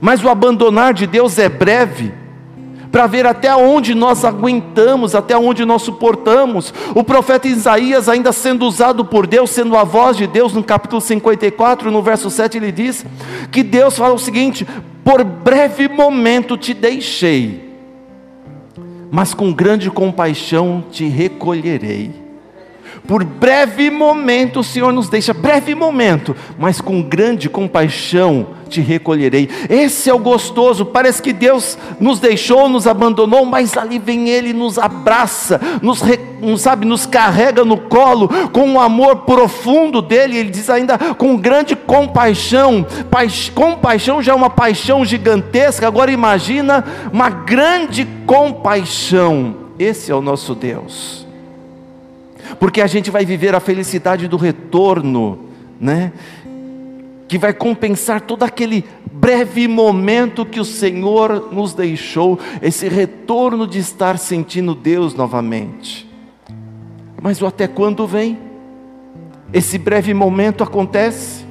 Mas 0.00 0.24
o 0.24 0.30
abandonar 0.30 0.94
de 0.94 1.06
Deus 1.06 1.38
é 1.38 1.50
breve, 1.50 2.26
para 2.98 3.06
ver 3.06 3.26
até 3.26 3.54
onde 3.54 3.94
nós 3.94 4.24
aguentamos, 4.24 5.14
até 5.14 5.38
onde 5.38 5.64
nós 5.64 5.82
suportamos. 5.82 6.74
O 6.96 7.04
profeta 7.04 7.46
Isaías, 7.46 8.08
ainda 8.08 8.32
sendo 8.32 8.66
usado 8.66 9.04
por 9.04 9.24
Deus, 9.24 9.50
sendo 9.50 9.76
a 9.76 9.84
voz 9.84 10.16
de 10.16 10.26
Deus, 10.26 10.52
no 10.52 10.64
capítulo 10.64 11.00
54, 11.00 11.92
no 11.92 12.02
verso 12.02 12.28
7, 12.28 12.56
ele 12.56 12.72
diz 12.72 13.06
que 13.52 13.62
Deus 13.62 13.96
fala 13.96 14.14
o 14.14 14.18
seguinte: 14.18 14.66
Por 15.04 15.22
breve 15.22 15.86
momento 15.86 16.56
te 16.56 16.74
deixei, 16.74 17.72
mas 19.12 19.32
com 19.32 19.52
grande 19.52 19.92
compaixão 19.92 20.82
te 20.90 21.06
recolherei. 21.06 22.27
Por 23.08 23.24
breve 23.24 23.90
momento 23.90 24.60
o 24.60 24.62
Senhor 24.62 24.92
nos 24.92 25.08
deixa, 25.08 25.32
breve 25.32 25.74
momento, 25.74 26.36
mas 26.58 26.78
com 26.78 27.00
grande 27.00 27.48
compaixão 27.48 28.48
te 28.68 28.82
recolherei. 28.82 29.48
Esse 29.70 30.10
é 30.10 30.14
o 30.14 30.18
gostoso. 30.18 30.84
Parece 30.84 31.22
que 31.22 31.32
Deus 31.32 31.78
nos 31.98 32.20
deixou, 32.20 32.68
nos 32.68 32.86
abandonou, 32.86 33.46
mas 33.46 33.78
ali 33.78 33.98
vem 33.98 34.28
Ele, 34.28 34.52
nos 34.52 34.78
abraça, 34.78 35.58
nos 35.80 36.60
sabe, 36.60 36.84
nos 36.84 37.06
carrega 37.06 37.64
no 37.64 37.78
colo 37.78 38.28
com 38.52 38.68
um 38.68 38.78
amor 38.78 39.20
profundo 39.20 40.02
dele. 40.02 40.36
Ele 40.36 40.50
diz 40.50 40.68
ainda 40.68 40.98
com 40.98 41.34
grande 41.34 41.74
compaixão. 41.74 42.86
Paix, 43.10 43.48
compaixão 43.48 44.22
já 44.22 44.32
é 44.32 44.34
uma 44.34 44.50
paixão 44.50 45.02
gigantesca. 45.02 45.86
Agora 45.86 46.12
imagina 46.12 46.84
uma 47.10 47.30
grande 47.30 48.06
compaixão. 48.26 49.56
Esse 49.78 50.12
é 50.12 50.14
o 50.14 50.20
nosso 50.20 50.54
Deus 50.54 51.26
porque 52.58 52.80
a 52.80 52.86
gente 52.86 53.10
vai 53.10 53.24
viver 53.24 53.54
a 53.54 53.60
felicidade 53.60 54.28
do 54.28 54.36
retorno, 54.36 55.46
né? 55.80 56.12
Que 57.26 57.38
vai 57.38 57.52
compensar 57.52 58.20
todo 58.20 58.42
aquele 58.42 58.84
breve 59.12 59.66
momento 59.66 60.46
que 60.46 60.60
o 60.60 60.64
Senhor 60.64 61.52
nos 61.52 61.74
deixou, 61.74 62.38
esse 62.62 62.88
retorno 62.88 63.66
de 63.66 63.78
estar 63.78 64.18
sentindo 64.18 64.74
Deus 64.74 65.14
novamente. 65.14 66.08
Mas 67.20 67.42
o 67.42 67.46
até 67.46 67.66
quando 67.66 68.06
vem? 68.06 68.38
Esse 69.52 69.76
breve 69.78 70.14
momento 70.14 70.62
acontece? 70.62 71.47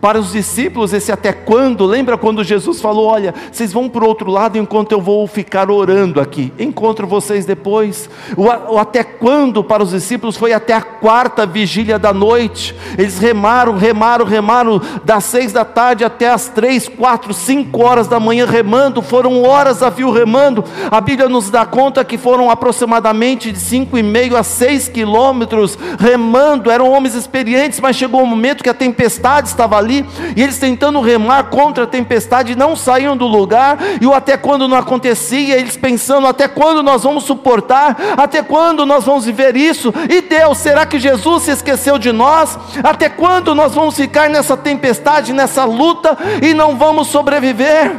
Para 0.00 0.20
os 0.20 0.32
discípulos, 0.32 0.92
esse 0.92 1.10
até 1.10 1.32
quando, 1.32 1.84
lembra 1.84 2.16
quando 2.16 2.44
Jesus 2.44 2.80
falou: 2.80 3.06
Olha, 3.06 3.34
vocês 3.50 3.72
vão 3.72 3.88
para 3.88 4.04
o 4.04 4.06
outro 4.06 4.30
lado 4.30 4.56
enquanto 4.56 4.92
eu 4.92 5.00
vou 5.00 5.26
ficar 5.26 5.70
orando 5.70 6.20
aqui, 6.20 6.52
encontro 6.58 7.06
vocês 7.06 7.44
depois. 7.44 8.08
O, 8.36 8.78
até 8.78 9.02
quando 9.02 9.64
para 9.64 9.82
os 9.82 9.90
discípulos 9.90 10.36
foi 10.36 10.52
até 10.52 10.72
a 10.72 10.80
quarta 10.82 11.44
vigília 11.44 11.98
da 11.98 12.12
noite, 12.12 12.74
eles 12.96 13.18
remaram, 13.18 13.76
remaram, 13.76 14.24
remaram, 14.24 14.80
das 15.04 15.24
seis 15.24 15.52
da 15.52 15.64
tarde 15.64 16.04
até 16.04 16.30
as 16.30 16.48
três, 16.48 16.88
quatro, 16.88 17.34
cinco 17.34 17.82
horas 17.82 18.06
da 18.06 18.20
manhã 18.20 18.46
remando, 18.46 19.02
foram 19.02 19.42
horas 19.42 19.82
a 19.82 19.90
fio 19.90 20.12
remando. 20.12 20.64
A 20.90 21.00
Bíblia 21.00 21.28
nos 21.28 21.50
dá 21.50 21.66
conta 21.66 22.04
que 22.04 22.16
foram 22.16 22.50
aproximadamente 22.50 23.50
de 23.50 23.58
cinco 23.58 23.98
e 23.98 24.02
meio 24.02 24.36
a 24.36 24.44
seis 24.44 24.88
quilômetros 24.88 25.76
remando, 25.98 26.70
eram 26.70 26.90
homens 26.90 27.14
experientes, 27.14 27.80
mas 27.80 27.96
chegou 27.96 28.22
um 28.22 28.26
momento 28.26 28.62
que 28.62 28.70
a 28.70 28.74
tempestade 28.74 29.48
estava 29.48 29.76
ali 29.76 29.87
ali, 29.88 30.06
e 30.36 30.42
eles 30.42 30.58
tentando 30.58 31.00
remar 31.00 31.44
contra 31.44 31.84
a 31.84 31.86
tempestade, 31.86 32.54
não 32.54 32.76
saíam 32.76 33.16
do 33.16 33.26
lugar, 33.26 33.78
e 34.00 34.06
o 34.06 34.12
até 34.12 34.36
quando 34.36 34.68
não 34.68 34.76
acontecia, 34.76 35.56
eles 35.56 35.76
pensando: 35.76 36.26
até 36.26 36.46
quando 36.46 36.82
nós 36.82 37.02
vamos 37.02 37.24
suportar, 37.24 37.96
até 38.16 38.42
quando 38.42 38.84
nós 38.84 39.04
vamos 39.04 39.24
viver 39.24 39.56
isso, 39.56 39.92
e 40.08 40.20
Deus, 40.20 40.58
será 40.58 40.84
que 40.84 40.98
Jesus 40.98 41.44
se 41.44 41.50
esqueceu 41.50 41.98
de 41.98 42.12
nós? 42.12 42.58
Até 42.82 43.08
quando 43.08 43.54
nós 43.54 43.74
vamos 43.74 43.96
ficar 43.96 44.28
nessa 44.28 44.56
tempestade, 44.56 45.32
nessa 45.32 45.64
luta, 45.64 46.16
e 46.42 46.52
não 46.52 46.76
vamos 46.76 47.08
sobreviver? 47.08 47.96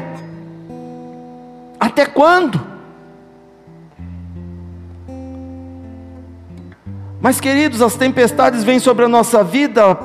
Até 1.79 2.05
quando? 2.05 2.69
Mas, 7.21 7.41
queridos, 7.41 7.81
as 7.81 7.95
tempestades 7.95 8.63
vêm 8.63 8.79
sobre 8.79 9.03
a 9.03 9.09
nossa 9.09 9.43
vida 9.43 9.97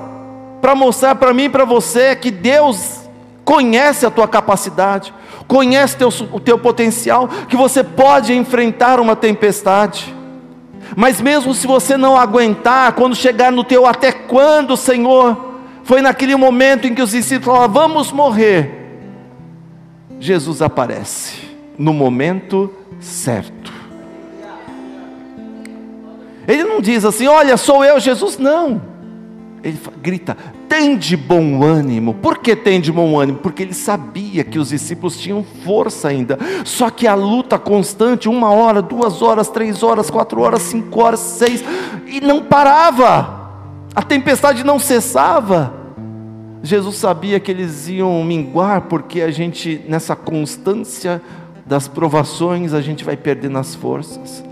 para 0.65 0.75
mostrar 0.75 1.15
para 1.17 1.35
mim 1.35 1.43
e 1.43 1.49
para 1.51 1.67
você 1.67 2.17
que 2.17 2.31
Deus 2.31 3.03
conhece 3.45 4.07
a 4.07 4.11
tua 4.11 4.27
capacidade, 4.27 5.13
conhece 5.47 5.95
teu, 5.95 6.09
o 6.33 6.41
teu 6.41 6.59
potencial, 6.59 7.29
que 7.51 7.55
você 7.55 7.85
pode 7.85 8.33
enfrentar 8.33 8.99
uma 8.99 9.15
tempestade. 9.15 10.15
Mas 10.97 11.21
mesmo 11.21 11.53
se 11.53 11.67
você 11.67 11.99
não 11.99 12.17
aguentar, 12.17 12.95
quando 12.95 13.15
chegar 13.15 13.53
no 13.53 13.63
teu 13.63 13.85
até 13.85 14.11
quando, 14.11 14.75
Senhor, 14.75 15.37
foi 15.83 16.01
naquele 16.01 16.35
momento 16.35 16.87
em 16.87 16.95
que 16.95 17.03
os 17.03 17.11
discípulos 17.11 17.57
falaram, 17.57 17.71
vamos 17.75 18.11
morrer. 18.11 19.03
Jesus 20.19 20.63
aparece 20.63 21.43
no 21.77 21.93
momento 21.93 22.73
certo. 23.01 23.71
Ele 26.49 26.65
não 26.65 26.81
diz 26.81 27.05
assim, 27.05 27.27
olha, 27.27 27.55
sou 27.59 27.85
eu, 27.85 28.01
Jesus, 28.01 28.39
não 28.39 28.94
ele 29.65 29.81
grita: 30.03 30.37
tem 30.69 30.97
de 30.97 31.17
bom 31.17 31.65
ânimo. 31.65 32.15
Por 32.15 32.39
que 32.39 32.55
tem 32.55 32.81
de 32.81 32.93
bom 32.93 33.19
ânimo? 33.19 33.39
Porque 33.39 33.63
ele 33.63 33.73
sabia 33.73 34.45
que 34.45 34.59
os 34.59 34.69
discípulos 34.69 35.19
tinham 35.19 35.43
força 35.65 36.09
ainda. 36.09 36.39
Só 36.65 36.91
que 36.91 37.07
a 37.07 37.15
luta 37.15 37.59
constante, 37.59 38.29
uma 38.29 38.51
hora, 38.51 38.83
duas 38.83 39.23
horas, 39.23 39.49
três 39.49 39.83
horas, 39.83 40.11
quatro 40.11 40.43
horas, 40.43 40.63
cinco 40.63 41.01
horas, 41.01 41.21
seis, 41.21 41.65
e 42.07 42.21
não 42.21 42.43
parava. 42.43 43.51
A 43.95 44.03
tempestade 44.03 44.63
não 44.63 44.79
cessava. 44.79 45.73
Jesus 46.63 46.97
sabia 46.97 47.41
que 47.41 47.51
eles 47.51 47.89
iam 47.89 48.23
minguar, 48.25 48.83
porque 48.83 49.23
a 49.23 49.31
gente, 49.31 49.83
nessa 49.89 50.15
constância 50.15 51.21
das 51.67 51.89
provações, 51.89 52.75
a 52.75 52.81
gente 52.81 53.05
vai 53.05 53.17
perdendo 53.17 53.59
as 53.59 53.75
forças. 53.75 54.45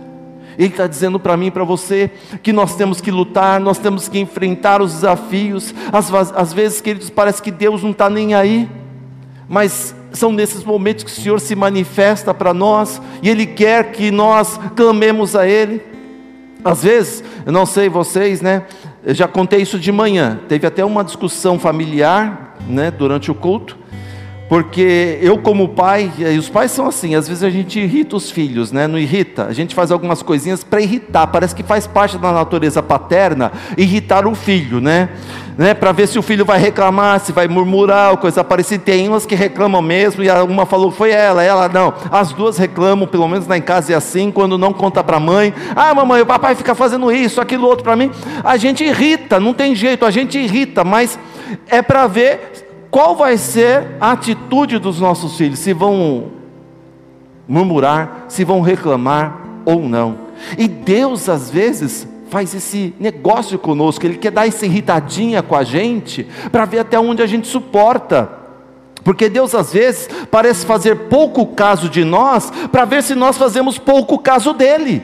Ele 0.59 0.69
está 0.69 0.87
dizendo 0.87 1.19
para 1.19 1.37
mim 1.37 1.47
e 1.47 1.51
para 1.51 1.65
você 1.65 2.11
que 2.43 2.53
nós 2.53 2.75
temos 2.75 3.01
que 3.01 3.11
lutar, 3.11 3.61
nós 3.61 3.79
temos 3.79 4.09
que 4.09 4.19
enfrentar 4.19 4.81
os 4.83 4.93
desafios. 4.93 5.75
Às, 5.93 6.13
às 6.33 6.53
vezes, 6.53 6.81
queridos, 6.81 7.11
parece 7.11 7.43
que 7.43 7.51
Deus 7.51 7.83
não 7.83 7.91
está 7.91 8.09
nem 8.11 8.35
aí, 8.35 8.69
mas 9.49 9.95
são 10.13 10.33
nesses 10.33 10.65
momentos 10.65 11.05
que 11.05 11.11
o 11.11 11.15
Senhor 11.15 11.41
se 11.41 11.55
manifesta 11.55 12.33
para 12.35 12.53
nós 12.53 13.01
e 13.23 13.29
Ele 13.29 13.47
quer 13.47 13.93
que 13.93 14.11
nós 14.11 14.59
clamemos 14.77 15.35
a 15.35 15.47
Ele. 15.47 15.83
Às 16.65 16.85
vezes, 16.85 17.25
eu 17.45 17.53
não 17.53 17.67
sei 17.67 17.89
vocês, 17.89 18.41
né? 18.41 18.65
Eu 19.05 19.15
já 19.15 19.27
contei 19.27 19.61
isso 19.61 19.79
de 19.79 19.91
manhã. 19.91 20.39
Teve 20.49 20.67
até 20.67 20.85
uma 20.85 21.03
discussão 21.03 21.59
familiar, 21.59 22.57
né, 22.69 22.91
durante 22.91 23.31
o 23.31 23.35
culto. 23.35 23.82
Porque 24.53 25.19
eu, 25.23 25.39
como 25.39 25.71
pai, 25.71 26.13
e 26.19 26.37
os 26.37 26.51
pais 26.51 26.73
são 26.73 26.87
assim, 26.87 27.15
às 27.15 27.27
vezes 27.27 27.43
a 27.43 27.49
gente 27.49 27.81
irrita 27.81 28.17
os 28.17 28.31
filhos, 28.31 28.71
né? 28.71 28.87
Não 28.87 28.99
irrita? 28.99 29.47
A 29.47 29.53
gente 29.55 29.75
faz 29.75 29.91
algumas 29.91 30.23
coisinhas 30.23 30.63
para 30.63 30.79
irritar, 30.79 31.27
parece 31.29 31.55
que 31.55 31.63
faz 31.63 31.87
parte 31.87 32.19
da 32.19 32.31
natureza 32.31 32.83
paterna 32.83 33.51
irritar 33.79 34.27
o 34.27 34.35
filho, 34.35 34.79
né? 34.79 35.09
né? 35.57 35.73
Para 35.73 35.91
ver 35.93 36.07
se 36.07 36.19
o 36.19 36.23
filho 36.23 36.45
vai 36.45 36.59
reclamar, 36.59 37.19
se 37.21 37.33
vai 37.33 37.49
murmurar, 37.49 38.11
ou 38.11 38.19
coisa 38.19 38.45
parecida. 38.45 38.85
Tem 38.85 39.09
umas 39.09 39.25
que 39.25 39.35
reclamam 39.35 39.81
mesmo, 39.81 40.23
e 40.23 40.31
uma 40.31 40.67
falou 40.67 40.91
foi 40.91 41.13
ela, 41.13 41.43
ela 41.43 41.67
não. 41.67 41.95
As 42.11 42.35
duas 42.35 42.59
reclamam, 42.59 43.09
pelo 43.09 43.27
menos 43.27 43.47
lá 43.47 43.57
em 43.57 43.63
casa 43.63 43.95
é 43.95 43.97
assim, 43.97 44.31
quando 44.31 44.59
não 44.59 44.75
conta 44.75 45.03
para 45.03 45.17
a 45.17 45.21
mãe. 45.21 45.55
Ah, 45.75 45.95
mamãe, 45.95 46.21
o 46.21 46.27
papai 46.27 46.55
fica 46.55 46.75
fazendo 46.75 47.11
isso, 47.11 47.41
aquilo 47.41 47.67
outro 47.67 47.85
para 47.85 47.97
mim. 47.97 48.11
A 48.45 48.59
gente 48.59 48.85
irrita, 48.85 49.41
não 49.41 49.55
tem 49.55 49.75
jeito, 49.75 50.05
a 50.05 50.11
gente 50.11 50.39
irrita, 50.39 50.85
mas 50.85 51.19
é 51.69 51.81
para 51.81 52.07
ver 52.07 52.53
qual 52.93 53.17
vai 53.17 53.39
ser 53.39 53.97
a 53.99 54.13
atitude 54.13 54.79
dos 54.79 55.01
nossos 55.01 55.39
filhos? 55.39 55.61
Se 55.61 55.73
vão 55.73 56.31
murmurar, 57.49 58.27
se 58.29 58.45
vão 58.45 58.61
reclamar 58.61 59.41
ou 59.65 59.81
não. 59.81 60.19
E 60.59 60.69
Deus, 60.69 61.27
às 61.27 61.51
vezes, 61.51 62.07
faz 62.29 62.55
esse 62.55 62.95
negócio 63.01 63.59
conosco, 63.59 64.05
Ele 64.05 64.19
quer 64.19 64.31
dar 64.31 64.47
essa 64.47 64.67
irritadinha 64.67 65.43
com 65.43 65.57
a 65.57 65.65
gente, 65.65 66.29
para 66.53 66.67
ver 66.67 66.81
até 66.81 67.01
onde 67.01 67.23
a 67.23 67.27
gente 67.27 67.49
suporta. 67.49 68.31
Porque 69.03 69.31
Deus 69.31 69.55
às 69.55 69.73
vezes 69.73 70.11
parece 70.31 70.67
fazer 70.67 71.09
pouco 71.09 71.47
caso 71.47 71.89
de 71.89 72.05
nós, 72.05 72.53
para 72.71 72.85
ver 72.85 73.03
se 73.03 73.15
nós 73.15 73.39
fazemos 73.39 73.79
pouco 73.79 74.19
caso 74.19 74.53
dele. 74.53 75.03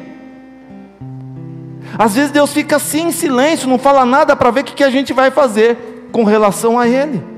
Às 1.98 2.16
vezes 2.16 2.30
Deus 2.30 2.52
fica 2.52 2.76
assim 2.76 3.06
em 3.06 3.12
silêncio, 3.12 3.66
não 3.66 3.78
fala 3.78 4.04
nada 4.04 4.36
para 4.36 4.50
ver 4.50 4.60
o 4.60 4.64
que 4.64 4.84
a 4.84 4.90
gente 4.90 5.14
vai 5.14 5.30
fazer 5.30 6.10
com 6.12 6.22
relação 6.22 6.78
a 6.78 6.86
Ele. 6.86 7.37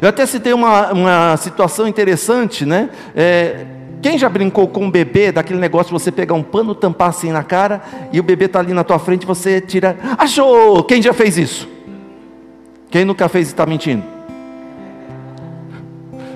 Eu 0.00 0.08
até 0.08 0.26
citei 0.26 0.52
uma, 0.52 0.92
uma 0.92 1.36
situação 1.36 1.86
interessante, 1.86 2.64
né? 2.66 2.90
É, 3.14 3.66
quem 4.02 4.18
já 4.18 4.28
brincou 4.28 4.68
com 4.68 4.84
um 4.84 4.90
bebê, 4.90 5.32
daquele 5.32 5.58
negócio 5.58 5.86
de 5.86 5.92
você 5.92 6.12
pegar 6.12 6.34
um 6.34 6.42
pano, 6.42 6.74
tampar 6.74 7.08
assim 7.08 7.32
na 7.32 7.42
cara, 7.42 7.82
e 8.12 8.20
o 8.20 8.22
bebê 8.22 8.44
está 8.44 8.58
ali 8.58 8.74
na 8.74 8.84
tua 8.84 8.98
frente, 8.98 9.24
você 9.24 9.60
tira. 9.60 9.96
Achou! 10.18 10.84
Quem 10.84 11.00
já 11.00 11.14
fez 11.14 11.38
isso? 11.38 11.68
Quem 12.90 13.04
nunca 13.04 13.28
fez 13.28 13.48
e 13.48 13.52
está 13.52 13.64
mentindo? 13.64 14.04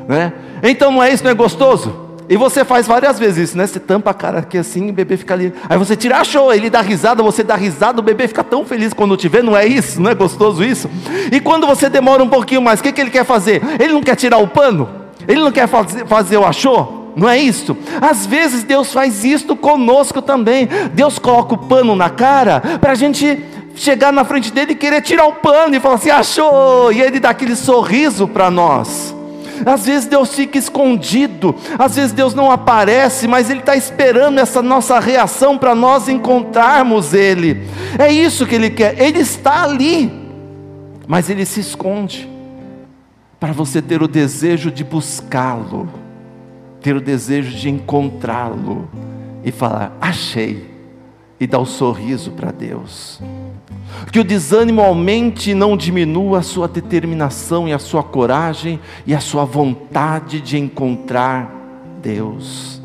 Né? 0.09 0.33
Então 0.63 0.91
não 0.91 1.03
é 1.03 1.13
isso, 1.13 1.23
não 1.23 1.31
é 1.31 1.35
gostoso? 1.35 2.08
E 2.29 2.37
você 2.37 2.65
faz 2.65 2.87
várias 2.87 3.19
vezes 3.19 3.51
isso, 3.51 3.59
né? 3.59 3.67
Você 3.67 3.81
tampa 3.81 4.11
a 4.11 4.15
cara 4.15 4.41
aqui 4.41 4.59
assim, 4.59 4.91
o 4.91 4.93
bebê 4.93 5.17
fica 5.17 5.33
ali. 5.33 5.53
Aí 5.69 5.79
você 5.79 5.97
tira, 5.97 6.19
achou, 6.19 6.53
ele 6.53 6.69
dá 6.69 6.83
risada, 6.83 7.23
você 7.23 7.43
dá 7.43 7.57
risada, 7.57 8.01
o 8.01 8.03
bebê 8.03 8.29
fica 8.29 8.45
tão 8.45 8.67
feliz 8.67 8.93
quando 8.93 9.17
te 9.17 9.29
vê, 9.29 9.43
não 9.43 9.57
é 9.57 9.67
isso? 9.67 10.01
Não 10.01 10.11
é 10.11 10.15
gostoso 10.15 10.63
isso? 10.63 10.91
E 11.33 11.41
quando 11.41 11.67
você 11.67 11.89
demora 11.89 12.23
um 12.23 12.29
pouquinho 12.29 12.61
mais, 12.61 12.81
o 12.81 12.83
que, 12.83 12.93
que 12.93 13.01
ele 13.01 13.11
quer 13.11 13.25
fazer? 13.25 13.63
Ele 13.81 13.95
não 13.95 14.03
quer 14.03 14.15
tirar 14.15 14.39
o 14.39 14.47
pano? 14.47 14.89
Ele 15.27 15.41
não 15.41 15.51
quer 15.51 15.67
fazer, 15.67 16.07
fazer 16.07 16.37
o 16.37 16.45
achou? 16.45 17.13
Não 17.17 17.29
é 17.29 17.39
isso? 17.39 17.77
Às 18.01 18.27
vezes 18.27 18.63
Deus 18.63 18.93
faz 18.93 19.25
isso 19.25 19.57
conosco 19.57 20.23
também. 20.23 20.69
Deus 20.93 21.19
coloca 21.19 21.55
o 21.55 21.59
pano 21.59 21.97
na 21.97 22.09
cara 22.09 22.61
para 22.81 22.93
a 22.93 22.95
gente 22.95 23.43
chegar 23.75 24.13
na 24.13 24.25
frente 24.25 24.53
dele 24.53 24.73
e 24.73 24.77
querer 24.77 25.01
tirar 25.01 25.27
o 25.27 25.33
pano 25.33 25.75
e 25.75 25.81
falar 25.81 25.97
assim: 25.97 26.11
achou! 26.11 26.93
E 26.93 27.01
ele 27.01 27.19
dá 27.19 27.31
aquele 27.31 27.57
sorriso 27.57 28.29
para 28.29 28.51
nós. 28.51 29.18
Às 29.65 29.87
vezes 29.87 30.07
Deus 30.09 30.35
fica 30.35 30.59
escondido, 30.59 31.55
às 31.79 31.97
vezes 31.97 32.13
Deus 32.13 32.35
não 32.35 32.51
aparece, 32.51 33.27
mas 33.27 33.51
Ele 33.51 33.61
está 33.61 33.77
esperando 33.77 34.39
essa 34.39 34.63
nossa 34.63 34.99
reação 34.99 35.59
para 35.59 35.75
nós 35.75 36.09
encontrarmos 36.09 37.15
Ele. 37.15 37.67
É 37.99 38.13
isso 38.13 38.47
que 38.47 38.55
Ele 38.55 38.71
quer, 38.71 39.01
Ele 39.01 39.21
está 39.21 39.63
ali, 39.63 40.11
mas 41.07 41.31
Ele 41.31 41.45
se 41.45 41.61
esconde, 41.61 42.29
para 43.39 43.53
você 43.53 43.81
ter 43.81 44.03
o 44.03 44.09
desejo 44.09 44.71
de 44.71 44.85
buscá-lo, 44.85 45.89
ter 46.81 46.97
o 46.97 47.01
desejo 47.01 47.57
de 47.57 47.69
encontrá-lo 47.69 48.89
e 49.45 49.53
falar: 49.53 49.97
achei, 50.01 50.69
e 51.39 51.47
dar 51.47 51.59
o 51.59 51.63
um 51.63 51.67
sorriso 51.67 52.33
para 52.33 52.51
Deus 52.51 53.21
que 54.13 54.21
o 54.21 54.25
desânimo 54.25 54.81
aumente 54.81 55.51
e 55.51 55.55
não 55.55 55.77
diminua 55.77 56.39
a 56.39 56.43
sua 56.43 56.69
determinação 56.69 57.69
e 57.69 57.73
a 57.73 57.79
sua 57.79 58.03
coragem 58.03 58.81
e 59.07 59.15
a 59.15 59.21
sua 59.21 59.45
vontade 59.45 60.41
de 60.41 60.59
encontrar 60.59 61.53
Deus. 62.03 62.81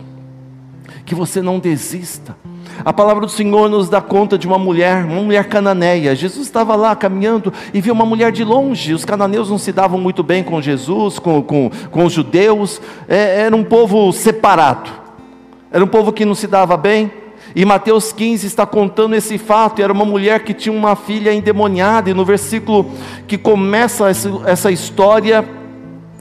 Que 1.05 1.15
você 1.15 1.41
não 1.41 1.59
desista. 1.59 2.35
A 2.83 2.91
palavra 2.91 3.25
do 3.25 3.31
Senhor 3.31 3.69
nos 3.69 3.87
dá 3.87 4.01
conta 4.01 4.37
de 4.37 4.47
uma 4.47 4.57
mulher, 4.57 5.05
uma 5.05 5.21
mulher 5.21 5.47
cananeia. 5.47 6.15
Jesus 6.15 6.45
estava 6.45 6.75
lá 6.75 6.95
caminhando 6.95 7.53
e 7.73 7.79
viu 7.79 7.93
uma 7.93 8.05
mulher 8.05 8.31
de 8.31 8.43
longe. 8.43 8.93
Os 8.93 9.05
cananeus 9.05 9.49
não 9.49 9.57
se 9.57 9.71
davam 9.71 9.99
muito 9.99 10.23
bem 10.23 10.43
com 10.43 10.61
Jesus, 10.61 11.19
com, 11.19 11.41
com, 11.41 11.69
com 11.91 12.05
os 12.05 12.13
judeus. 12.13 12.81
É, 13.07 13.41
era 13.41 13.55
um 13.55 13.63
povo 13.63 14.11
separado. 14.11 14.89
Era 15.71 15.83
um 15.83 15.87
povo 15.87 16.11
que 16.11 16.25
não 16.25 16.35
se 16.35 16.47
dava 16.47 16.75
bem. 16.75 17.11
E 17.55 17.63
Mateus 17.65 18.11
15 18.11 18.47
está 18.47 18.65
contando 18.65 19.15
esse 19.15 19.37
fato. 19.37 19.81
Era 19.81 19.93
uma 19.93 20.05
mulher 20.05 20.43
que 20.43 20.53
tinha 20.53 20.75
uma 20.75 20.95
filha 20.95 21.33
endemoniada, 21.33 22.09
e 22.09 22.13
no 22.13 22.25
versículo 22.25 22.89
que 23.27 23.37
começa 23.37 24.05
essa 24.45 24.71
história, 24.71 25.47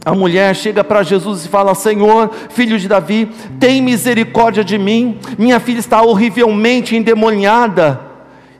a 0.04 0.14
mulher 0.14 0.54
chega 0.54 0.84
para 0.84 1.02
Jesus 1.02 1.44
e 1.44 1.48
fala: 1.48 1.74
Senhor, 1.74 2.30
filho 2.50 2.78
de 2.78 2.88
Davi, 2.88 3.30
tem 3.58 3.80
misericórdia 3.80 4.64
de 4.64 4.76
mim, 4.76 5.18
minha 5.38 5.58
filha 5.60 5.78
está 5.78 6.02
horrivelmente 6.02 6.96
endemoniada. 6.96 8.11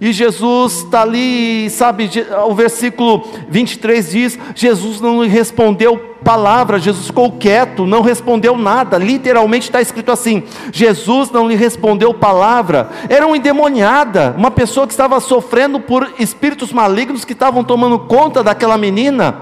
E 0.03 0.13
Jesus 0.13 0.79
está 0.79 1.03
ali, 1.03 1.71
sabe, 1.71 2.11
o 2.49 2.55
versículo 2.57 3.25
23 3.49 4.11
diz: 4.11 4.39
Jesus 4.53 5.01
não 5.01 5.23
lhe 5.23 5.29
respondeu 5.29 5.97
palavra, 6.25 6.81
Jesus 6.81 7.07
ficou 7.07 7.31
quieto, 7.31 7.87
não 7.87 8.03
respondeu 8.03 8.59
nada. 8.59 8.99
Literalmente 8.99 9.69
está 9.69 9.81
escrito 9.81 10.11
assim: 10.11 10.43
Jesus 10.73 11.31
não 11.31 11.49
lhe 11.49 11.55
respondeu 11.55 12.13
palavra. 12.13 12.91
Era 13.09 13.25
uma 13.25 13.37
endemoniada, 13.37 14.35
uma 14.37 14.51
pessoa 14.51 14.89
que 14.89 14.93
estava 14.93 15.21
sofrendo 15.21 15.79
por 15.79 16.13
espíritos 16.19 16.73
malignos 16.73 17.25
que 17.25 17.33
estavam 17.33 17.63
tomando 17.63 17.97
conta 18.01 18.43
daquela 18.43 18.77
menina. 18.77 19.37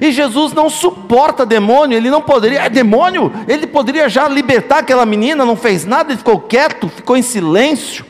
E 0.00 0.10
Jesus 0.10 0.54
não 0.54 0.70
suporta 0.70 1.44
demônio, 1.44 1.98
ele 1.98 2.08
não 2.08 2.22
poderia, 2.22 2.62
é 2.62 2.70
demônio, 2.70 3.30
ele 3.46 3.66
poderia 3.66 4.08
já 4.08 4.26
libertar 4.26 4.78
aquela 4.78 5.04
menina, 5.04 5.44
não 5.44 5.54
fez 5.54 5.84
nada, 5.84 6.12
ele 6.12 6.18
ficou 6.18 6.40
quieto, 6.40 6.88
ficou 6.88 7.14
em 7.14 7.20
silêncio. 7.20 8.06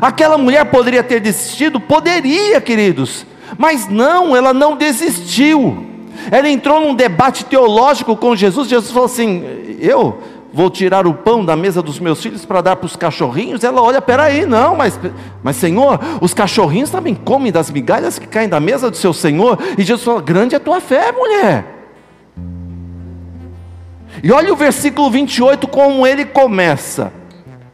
Aquela 0.00 0.38
mulher 0.38 0.64
poderia 0.66 1.02
ter 1.02 1.20
desistido? 1.20 1.80
Poderia, 1.80 2.60
queridos, 2.60 3.26
mas 3.56 3.88
não, 3.88 4.36
ela 4.36 4.52
não 4.52 4.76
desistiu. 4.76 5.86
Ela 6.30 6.48
entrou 6.48 6.80
num 6.80 6.94
debate 6.94 7.44
teológico 7.44 8.16
com 8.16 8.36
Jesus. 8.36 8.68
Jesus 8.68 8.90
falou 8.90 9.06
assim: 9.06 9.42
Eu 9.80 10.18
vou 10.52 10.70
tirar 10.70 11.06
o 11.06 11.14
pão 11.14 11.44
da 11.44 11.54
mesa 11.56 11.80
dos 11.82 11.98
meus 11.98 12.22
filhos 12.22 12.44
para 12.44 12.60
dar 12.60 12.76
para 12.76 12.86
os 12.86 12.96
cachorrinhos. 12.96 13.62
Ela 13.62 13.80
olha, 13.80 14.00
peraí, 14.00 14.44
não, 14.44 14.76
mas, 14.76 14.98
mas 15.42 15.56
Senhor, 15.56 16.00
os 16.20 16.34
cachorrinhos 16.34 16.90
também 16.90 17.14
comem 17.14 17.52
das 17.52 17.70
migalhas 17.70 18.18
que 18.18 18.26
caem 18.26 18.48
da 18.48 18.60
mesa 18.60 18.90
do 18.90 18.96
seu 18.96 19.12
Senhor. 19.12 19.58
E 19.76 19.82
Jesus 19.82 20.04
falou: 20.04 20.20
Grande 20.20 20.54
é 20.54 20.58
a 20.58 20.60
tua 20.60 20.80
fé, 20.80 21.12
mulher. 21.12 21.76
E 24.22 24.32
olha 24.32 24.52
o 24.52 24.56
versículo 24.56 25.10
28, 25.10 25.68
como 25.68 26.06
ele 26.06 26.24
começa, 26.24 27.12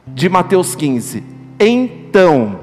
de 0.07 0.29
Mateus 0.29 0.75
15. 0.75 1.25
Então, 2.15 2.61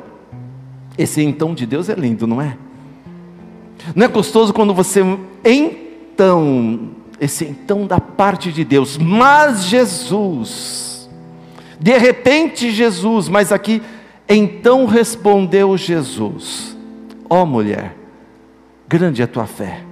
esse 0.98 1.22
então 1.22 1.54
de 1.54 1.66
Deus 1.66 1.90
é 1.90 1.94
lindo, 1.94 2.26
não 2.26 2.42
é? 2.42 2.58
Não 3.94 4.06
é 4.06 4.08
gostoso 4.08 4.54
quando 4.54 4.74
você, 4.74 5.02
então, 5.44 6.92
esse 7.20 7.44
então 7.44 7.86
da 7.86 8.00
parte 8.00 8.50
de 8.50 8.64
Deus, 8.64 8.98
mas 8.98 9.66
Jesus, 9.66 11.10
de 11.78 11.98
repente 11.98 12.72
Jesus, 12.72 13.28
mas 13.28 13.52
aqui, 13.52 13.82
então 14.30 14.86
respondeu 14.86 15.76
Jesus: 15.76 16.78
Ó 17.30 17.44
oh, 17.44 17.46
mulher, 17.46 17.94
grande 18.88 19.22
é 19.22 19.26
a 19.26 19.28
tua 19.28 19.48
fé, 19.48 19.84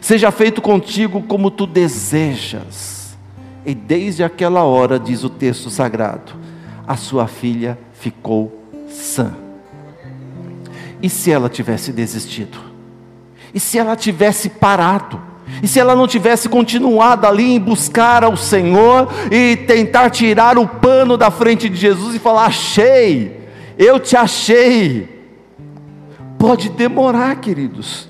seja 0.00 0.30
feito 0.30 0.62
contigo 0.62 1.20
como 1.20 1.50
tu 1.50 1.66
desejas. 1.66 3.14
E 3.62 3.74
desde 3.74 4.24
aquela 4.24 4.62
hora, 4.64 4.98
diz 4.98 5.22
o 5.22 5.28
texto 5.28 5.68
sagrado, 5.68 6.32
a 6.86 6.96
sua 6.96 7.26
filha 7.26 7.78
ficou 7.92 8.55
sã. 8.88 9.34
E 11.02 11.08
se 11.08 11.30
ela 11.30 11.48
tivesse 11.48 11.92
desistido? 11.92 12.58
E 13.54 13.60
se 13.60 13.78
ela 13.78 13.96
tivesse 13.96 14.48
parado? 14.48 15.20
E 15.62 15.68
se 15.68 15.78
ela 15.78 15.94
não 15.94 16.06
tivesse 16.06 16.48
continuado 16.48 17.26
ali 17.26 17.54
em 17.54 17.60
buscar 17.60 18.24
ao 18.24 18.36
Senhor 18.36 19.08
e 19.30 19.56
tentar 19.56 20.10
tirar 20.10 20.58
o 20.58 20.66
pano 20.66 21.16
da 21.16 21.30
frente 21.30 21.68
de 21.68 21.76
Jesus 21.76 22.14
e 22.14 22.18
falar: 22.18 22.46
Achei, 22.46 23.40
eu 23.78 24.00
te 24.00 24.16
achei. 24.16 25.08
Pode 26.38 26.68
demorar, 26.68 27.36
queridos, 27.36 28.08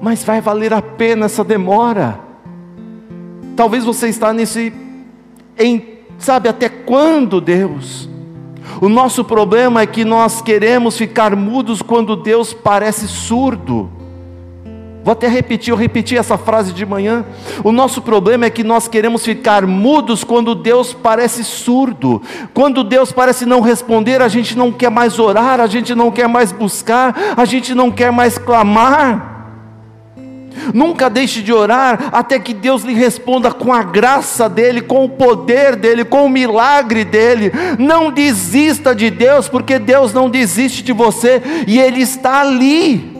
mas 0.00 0.22
vai 0.22 0.40
valer 0.40 0.72
a 0.72 0.82
pena 0.82 1.26
essa 1.26 1.42
demora. 1.42 2.20
Talvez 3.56 3.84
você 3.84 4.08
está 4.08 4.32
nesse, 4.32 4.72
em, 5.58 5.98
sabe 6.18 6.48
até 6.48 6.68
quando, 6.68 7.40
Deus? 7.40 8.08
O 8.80 8.88
nosso 8.88 9.24
problema 9.24 9.80
é 9.80 9.86
que 9.86 10.04
nós 10.04 10.42
queremos 10.42 10.96
ficar 10.96 11.34
mudos 11.36 11.80
quando 11.82 12.16
Deus 12.16 12.52
parece 12.52 13.06
surdo. 13.06 13.90
Vou 15.04 15.12
até 15.12 15.28
repetir, 15.28 15.70
eu 15.70 15.76
repeti 15.76 16.16
essa 16.16 16.38
frase 16.38 16.72
de 16.72 16.86
manhã. 16.86 17.26
O 17.62 17.70
nosso 17.70 18.00
problema 18.00 18.46
é 18.46 18.50
que 18.50 18.64
nós 18.64 18.88
queremos 18.88 19.22
ficar 19.22 19.66
mudos 19.66 20.24
quando 20.24 20.54
Deus 20.54 20.94
parece 20.94 21.44
surdo. 21.44 22.22
Quando 22.54 22.82
Deus 22.82 23.12
parece 23.12 23.44
não 23.44 23.60
responder, 23.60 24.22
a 24.22 24.28
gente 24.28 24.56
não 24.56 24.72
quer 24.72 24.90
mais 24.90 25.18
orar, 25.18 25.60
a 25.60 25.66
gente 25.66 25.94
não 25.94 26.10
quer 26.10 26.26
mais 26.26 26.52
buscar, 26.52 27.34
a 27.36 27.44
gente 27.44 27.74
não 27.74 27.90
quer 27.90 28.10
mais 28.10 28.38
clamar. 28.38 29.33
Nunca 30.72 31.10
deixe 31.10 31.42
de 31.42 31.52
orar 31.52 32.10
até 32.12 32.38
que 32.38 32.54
Deus 32.54 32.82
lhe 32.82 32.94
responda 32.94 33.52
com 33.52 33.72
a 33.72 33.82
graça 33.82 34.48
dEle, 34.48 34.80
com 34.80 35.04
o 35.04 35.08
poder 35.08 35.76
dEle, 35.76 36.04
com 36.04 36.26
o 36.26 36.30
milagre 36.30 37.04
dEle. 37.04 37.52
Não 37.78 38.10
desista 38.10 38.94
de 38.94 39.10
Deus, 39.10 39.48
porque 39.48 39.78
Deus 39.78 40.12
não 40.12 40.30
desiste 40.30 40.82
de 40.82 40.92
você 40.92 41.42
e 41.66 41.78
Ele 41.78 42.00
está 42.00 42.40
ali. 42.40 43.12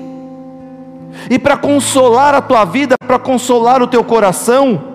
E 1.30 1.38
para 1.38 1.56
consolar 1.56 2.34
a 2.34 2.40
tua 2.40 2.64
vida, 2.64 2.96
para 2.98 3.18
consolar 3.18 3.82
o 3.82 3.86
teu 3.86 4.04
coração, 4.04 4.93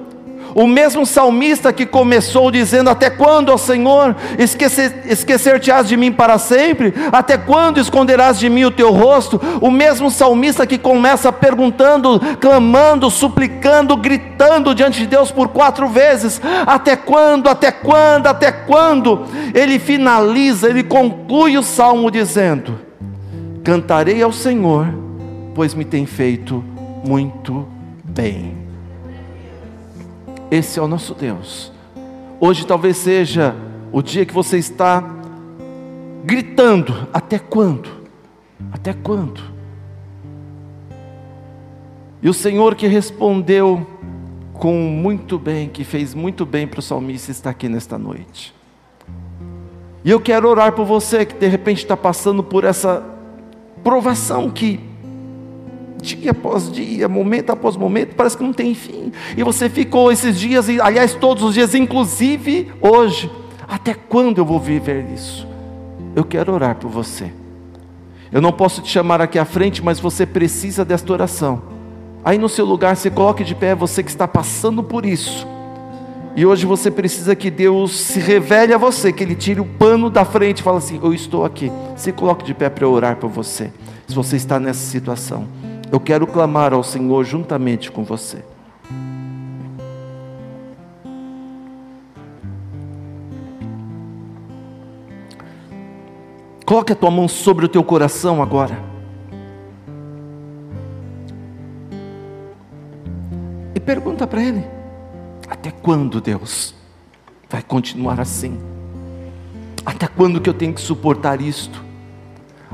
o 0.56 0.66
mesmo 0.66 1.06
salmista 1.06 1.72
que 1.72 1.86
começou 1.86 2.52
dizendo: 2.52 2.90
Até 2.90 3.10
quando, 3.10 3.50
ó 3.50 3.58
Senhor, 3.58 4.16
esquecer-te-ás 4.38 5.88
de 5.88 5.96
mim 5.96 6.12
para 6.12 6.38
sempre? 6.38 6.94
Até 7.12 7.38
quando 7.38 7.80
esconderás 7.80 8.40
de 8.40 8.50
mim 8.50 8.66
o 8.66 8.72
teu 8.72 8.92
rosto? 8.92 9.40
O 9.62 9.70
mesmo 9.70 10.10
salmista 10.10 10.66
que 10.66 10.78
começa 10.78 11.32
perguntando, 11.32 12.20
clamando, 12.40 13.10
suplicando, 13.10 13.96
gritando 13.96 14.74
diante 14.74 15.00
de 15.00 15.08
Deus 15.08 15.32
por 15.32 15.50
quatro 15.50 15.88
vezes: 15.88 16.42
Até 16.66 16.96
quando, 16.96 17.50
até 17.50 17.72
quando, 17.72 18.28
até 18.28 18.52
quando? 18.52 19.26
Ele 19.54 19.80
finaliza, 19.80 20.70
ele 20.70 20.84
conclui 20.84 21.58
o 21.58 21.64
salmo 21.64 22.10
dizendo: 22.10 22.80
Cantarei 23.64 24.22
ao 24.22 24.32
Senhor, 24.32 24.88
pois 25.54 25.74
me 25.74 25.86
tem 25.86 26.06
feito 26.06 26.64
muito 27.06 27.68
bem. 28.04 28.69
Esse 30.52 30.80
é 30.80 30.82
o 30.82 30.88
nosso 30.88 31.14
Deus. 31.14 31.72
Hoje 32.40 32.66
talvez 32.66 32.98
seja 32.98 33.56
o 33.92 34.02
dia 34.02 34.26
que 34.26 34.34
você 34.34 34.58
está 34.58 35.04
gritando: 36.26 37.08
até 37.14 37.38
quando? 37.38 37.90
Até 38.72 38.94
quando? 38.94 39.42
E 42.22 42.28
o 42.28 42.34
Senhor 42.34 42.76
que 42.76 42.88
respondeu 42.88 43.86
com 44.54 44.74
muito 44.74 45.38
bem, 45.38 45.70
que 45.70 45.84
fez 45.84 46.14
muito 46.14 46.46
bem 46.46 46.68
para 46.68 46.80
o 46.80 46.84
salmista, 46.84 47.32
está 47.32 47.52
aqui 47.52 47.70
nesta 47.70 47.98
noite. 47.98 48.54
E 50.04 50.10
eu 50.10 50.20
quero 50.20 50.50
orar 50.50 50.74
por 50.74 50.86
você 50.86 51.26
que 51.26 51.36
de 51.36 51.48
repente 51.48 51.78
está 51.78 51.96
passando 51.96 52.44
por 52.44 52.64
essa 52.64 53.04
provação 53.84 54.50
que 54.50 54.89
dia 56.02 56.32
após 56.32 56.72
dia, 56.72 57.08
momento 57.08 57.52
após 57.52 57.76
momento, 57.76 58.16
parece 58.16 58.38
que 58.38 58.44
não 58.44 58.54
tem 58.54 58.74
fim. 58.74 59.12
E 59.36 59.44
você 59.44 59.70
ficou 59.70 60.12
esses 60.12 60.40
dias, 60.40 60.68
aliás, 60.70 61.14
todos 61.14 61.44
os 61.44 61.54
dias, 61.54 61.76
inclusive 61.76 62.72
hoje. 62.82 63.30
Até 63.68 63.94
quando 63.94 64.40
eu 64.40 64.46
vou 64.46 64.60
viver 64.60 65.06
isso? 65.14 65.48
Eu 66.16 66.24
quero 66.24 66.52
orar 66.52 66.76
por 66.76 66.90
você. 66.90 67.32
Eu 68.32 68.42
não 68.42 68.52
posso 68.52 68.82
te 68.82 68.90
chamar 68.90 69.22
aqui 69.22 69.38
à 69.38 69.46
frente, 69.46 69.84
mas 69.84 70.00
você 70.00 70.26
precisa 70.26 70.84
desta 70.84 71.12
oração. 71.14 71.62
Aí 72.24 72.38
no 72.38 72.50
seu 72.50 72.66
lugar, 72.66 72.96
você 72.96 73.10
coloque 73.10 73.44
de 73.44 73.56
pé 73.56 73.76
você 73.76 74.04
que 74.04 74.10
está 74.10 74.28
passando 74.28 74.84
por 74.84 75.06
isso. 75.06 75.48
E 76.36 76.46
hoje 76.46 76.66
você 76.66 76.92
precisa 76.92 77.36
que 77.36 77.50
Deus 77.50 77.92
se 77.92 78.20
revele 78.20 78.74
a 78.74 78.78
você, 78.78 79.12
que 79.12 79.24
Ele 79.24 79.36
tire 79.36 79.60
o 79.60 79.66
pano 79.66 80.10
da 80.10 80.24
frente 80.24 80.60
e 80.60 80.64
fale 80.64 80.78
assim: 80.78 81.00
Eu 81.02 81.14
estou 81.14 81.44
aqui. 81.44 81.72
Se 81.96 82.12
coloque 82.12 82.46
de 82.46 82.54
pé 82.54 82.70
para 82.70 82.86
eu 82.86 82.92
orar 82.92 83.18
por 83.18 83.30
você. 83.30 83.72
Se 84.08 84.16
você 84.16 84.36
está 84.36 84.60
nessa 84.60 84.80
situação. 84.80 85.48
Eu 85.92 86.00
quero 86.00 86.28
clamar 86.28 86.74
ao 86.74 86.84
Senhor 86.84 87.24
juntamente 87.24 87.92
com 87.92 88.04
você. 88.04 88.44
Coloque 96.64 96.94
a 96.94 96.96
tua 96.96 97.10
mão 97.10 97.28
sobre 97.28 97.66
o 97.66 97.68
teu 97.68 97.84
coração 97.84 98.44
agora. 98.44 98.80
E 103.74 103.80
pergunta 103.80 104.28
para 104.28 104.44
Ele: 104.44 104.64
Até 105.50 105.72
quando, 105.72 106.22
Deus, 106.22 106.76
vai 107.50 107.64
continuar 107.64 108.20
assim? 108.20 108.60
Até 109.84 110.06
quando 110.08 110.40
que 110.40 110.48
eu 110.48 110.54
tenho 110.54 110.72
que 110.72 110.82
suportar 110.82 111.42
isto? 111.42 111.84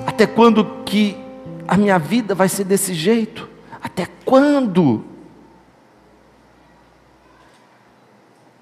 Até 0.05 0.27
quando 0.27 0.83
que 0.83 1.24
a 1.67 1.77
minha 1.77 1.97
vida 1.97 2.35
vai 2.35 2.49
ser 2.49 2.63
desse 2.63 2.93
jeito? 2.93 3.47
Até 3.81 4.07
quando? 4.25 5.03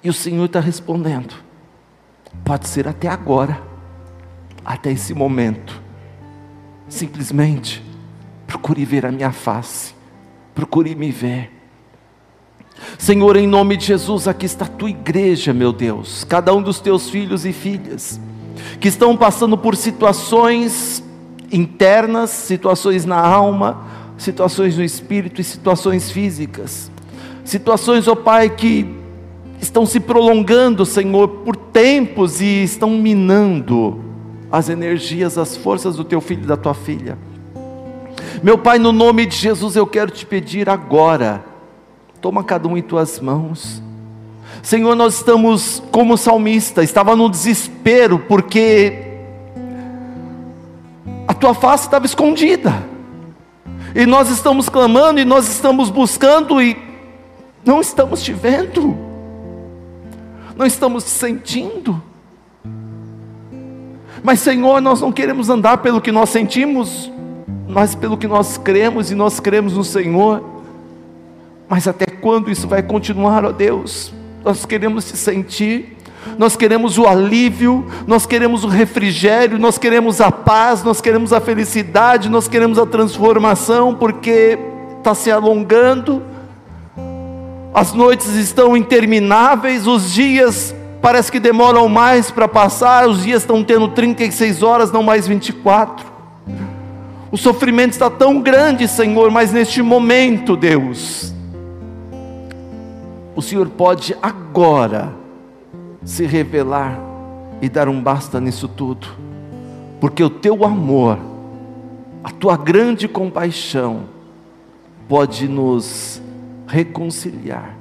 E 0.04 0.10
o 0.10 0.14
Senhor 0.14 0.46
está 0.46 0.60
respondendo: 0.60 1.34
pode 2.44 2.68
ser 2.68 2.88
até 2.88 3.08
agora, 3.08 3.62
até 4.66 4.92
esse 4.92 5.14
momento. 5.14 5.82
Simplesmente 6.90 7.84
procure 8.46 8.86
ver 8.86 9.06
a 9.06 9.12
minha 9.12 9.32
face, 9.32 9.96
procure 10.54 10.94
me 10.94 11.12
ver. 11.12 11.52
Senhor, 12.98 13.36
em 13.36 13.48
nome 13.48 13.78
de 13.78 13.86
Jesus, 13.86 14.28
aqui 14.28 14.46
está 14.46 14.66
a 14.66 14.68
tua 14.68 14.90
igreja, 14.90 15.54
meu 15.54 15.72
Deus, 15.72 16.24
cada 16.24 16.54
um 16.54 16.62
dos 16.62 16.80
teus 16.80 17.10
filhos 17.10 17.46
e 17.46 17.54
filhas, 17.54 18.20
que 18.80 18.88
estão 18.88 19.16
passando 19.16 19.58
por 19.58 19.76
situações 19.76 21.04
internas, 21.54 22.32
situações 22.32 23.06
na 23.06 23.20
alma, 23.20 23.86
situações 24.18 24.76
no 24.76 24.84
espírito 24.84 25.40
e 25.40 25.44
situações 25.44 26.12
físicas. 26.12 26.92
Situações, 27.46 28.08
ó 28.08 28.14
oh 28.14 28.16
Pai, 28.16 28.50
que 28.50 28.88
estão 29.62 29.86
se 29.86 30.00
prolongando, 30.00 30.86
Senhor, 30.86 31.28
por 31.28 31.56
tempos 31.56 32.42
e 32.42 32.64
estão 32.64 32.90
minando 32.90 34.04
as 34.52 34.70
energias, 34.70 35.38
as 35.38 35.56
forças 35.56 35.96
do 35.96 36.04
teu 36.04 36.20
filho 36.20 36.44
e 36.44 36.48
da 36.48 36.58
tua 36.58 36.74
filha. 36.74 37.18
Meu 38.42 38.58
Pai, 38.58 38.78
no 38.78 38.92
nome 38.92 39.26
de 39.26 39.36
Jesus, 39.36 39.76
eu 39.76 39.88
quero 39.88 40.12
te 40.12 40.26
pedir 40.26 40.70
agora, 40.70 41.44
toma 42.20 42.44
cada 42.44 42.68
um 42.68 42.78
em 42.78 42.82
tuas 42.82 43.20
mãos. 43.20 43.82
Senhor, 44.62 44.96
nós 44.96 45.16
estamos 45.16 45.82
como 45.92 46.18
salmista, 46.18 46.84
estava 46.84 47.16
no 47.16 47.30
desespero, 47.30 48.20
porque 48.20 49.13
tua 51.44 51.54
face 51.54 51.88
estava 51.88 52.06
escondida. 52.06 52.72
E 53.94 54.06
nós 54.06 54.30
estamos 54.30 54.70
clamando 54.70 55.20
e 55.20 55.26
nós 55.26 55.50
estamos 55.50 55.90
buscando 55.90 56.62
e 56.62 56.78
não 57.66 57.82
estamos 57.82 58.24
te 58.24 58.32
vendo. 58.32 58.98
Não 60.56 60.66
estamos 60.66 61.04
te 61.04 61.10
sentindo. 61.10 62.02
Mas 64.24 64.40
Senhor, 64.40 64.80
nós 64.80 65.02
não 65.02 65.12
queremos 65.12 65.50
andar 65.50 65.80
pelo 65.80 66.00
que 66.00 66.14
nós 66.14 66.30
sentimos, 66.30 67.12
mas 67.68 67.94
pelo 67.94 68.18
que 68.18 68.28
nós 68.28 68.58
cremos 68.58 69.12
e 69.12 69.16
nós 69.16 69.42
cremos 69.42 69.74
no 69.74 69.84
Senhor. 69.84 70.42
Mas 71.68 71.90
até 71.90 72.06
quando 72.06 72.50
isso 72.50 72.70
vai 72.70 72.82
continuar, 72.82 73.44
ó 73.44 73.52
Deus? 73.52 74.14
Nós 74.46 74.66
queremos 74.66 75.04
te 75.04 75.18
sentir 75.18 75.93
nós 76.38 76.56
queremos 76.56 76.98
o 76.98 77.08
alívio, 77.08 77.86
nós 78.08 78.26
queremos 78.26 78.64
o 78.64 78.68
refrigério, 78.68 79.58
nós 79.60 79.78
queremos 79.78 80.20
a 80.22 80.32
paz, 80.32 80.84
nós 80.84 81.00
queremos 81.02 81.32
a 81.32 81.40
felicidade, 81.40 82.30
nós 82.30 82.48
queremos 82.48 82.78
a 82.78 82.86
transformação, 82.86 83.96
porque 83.96 84.58
está 84.98 85.14
se 85.14 85.32
alongando, 85.32 86.24
as 87.74 87.94
noites 87.94 88.36
estão 88.36 88.78
intermináveis, 88.78 89.88
os 89.88 90.12
dias 90.14 90.76
parece 91.02 91.32
que 91.32 91.40
demoram 91.40 91.90
mais 91.90 92.32
para 92.32 92.48
passar, 92.48 93.08
os 93.08 93.24
dias 93.24 93.42
estão 93.42 93.64
tendo 93.64 93.90
36 93.90 94.64
horas, 94.64 94.92
não 94.92 95.04
mais 95.04 95.28
24. 95.28 96.06
O 97.32 97.38
sofrimento 97.38 97.94
está 97.94 98.10
tão 98.10 98.40
grande, 98.40 98.88
Senhor, 98.88 99.32
mas 99.32 99.52
neste 99.52 99.82
momento, 99.82 100.56
Deus, 100.56 101.34
o 103.36 103.42
Senhor 103.42 103.68
pode 103.70 104.16
agora 104.22 105.23
se 106.06 106.26
revelar 106.26 107.00
e 107.62 107.70
dar 107.70 107.88
um 107.88 108.02
basta 108.02 108.40
nisso 108.40 108.68
tudo, 108.68 109.08
porque 110.00 110.24
o 110.24 110.30
teu 110.30 110.66
amor, 110.66 111.18
a 112.24 112.30
tua 112.30 112.58
grande 112.58 113.08
compaixão, 113.08 114.06
pode 115.08 115.48
nos 115.48 116.22
reconciliar, 116.68 117.78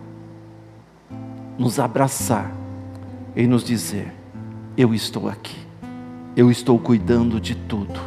nos 1.59 1.79
abraçar 1.79 2.53
e 3.35 3.47
nos 3.47 3.65
dizer: 3.65 4.13
Eu 4.77 4.95
estou 4.95 5.29
aqui, 5.29 5.57
eu 6.37 6.51
estou 6.51 6.79
cuidando 6.79 7.41
de 7.41 7.55
tudo, 7.55 8.01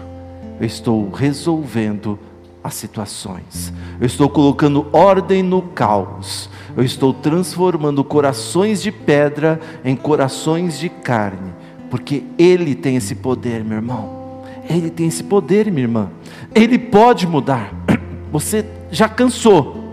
eu 0.59 0.65
estou 0.65 1.09
resolvendo 1.09 2.17
as 2.65 2.73
situações, 2.73 3.71
eu 4.01 4.07
estou 4.07 4.27
colocando 4.27 4.87
ordem 4.91 5.43
no 5.43 5.61
caos, 5.61 6.49
eu 6.75 6.83
estou 6.83 7.13
transformando 7.13 8.03
corações 8.03 8.81
de 8.81 8.91
pedra 8.91 9.59
em 9.83 9.95
corações 9.95 10.79
de 10.79 10.89
carne, 10.89 11.53
porque 11.91 12.23
Ele 12.39 12.73
tem 12.73 12.95
esse 12.95 13.13
poder, 13.13 13.63
meu 13.63 13.77
irmão. 13.77 14.41
Ele 14.67 14.89
tem 14.89 15.05
esse 15.05 15.23
poder, 15.23 15.69
minha 15.69 15.83
irmã. 15.83 16.09
Ele 16.55 16.79
pode 16.79 17.27
mudar. 17.27 17.71
Você 18.33 18.65
já 18.89 19.07
cansou, 19.07 19.83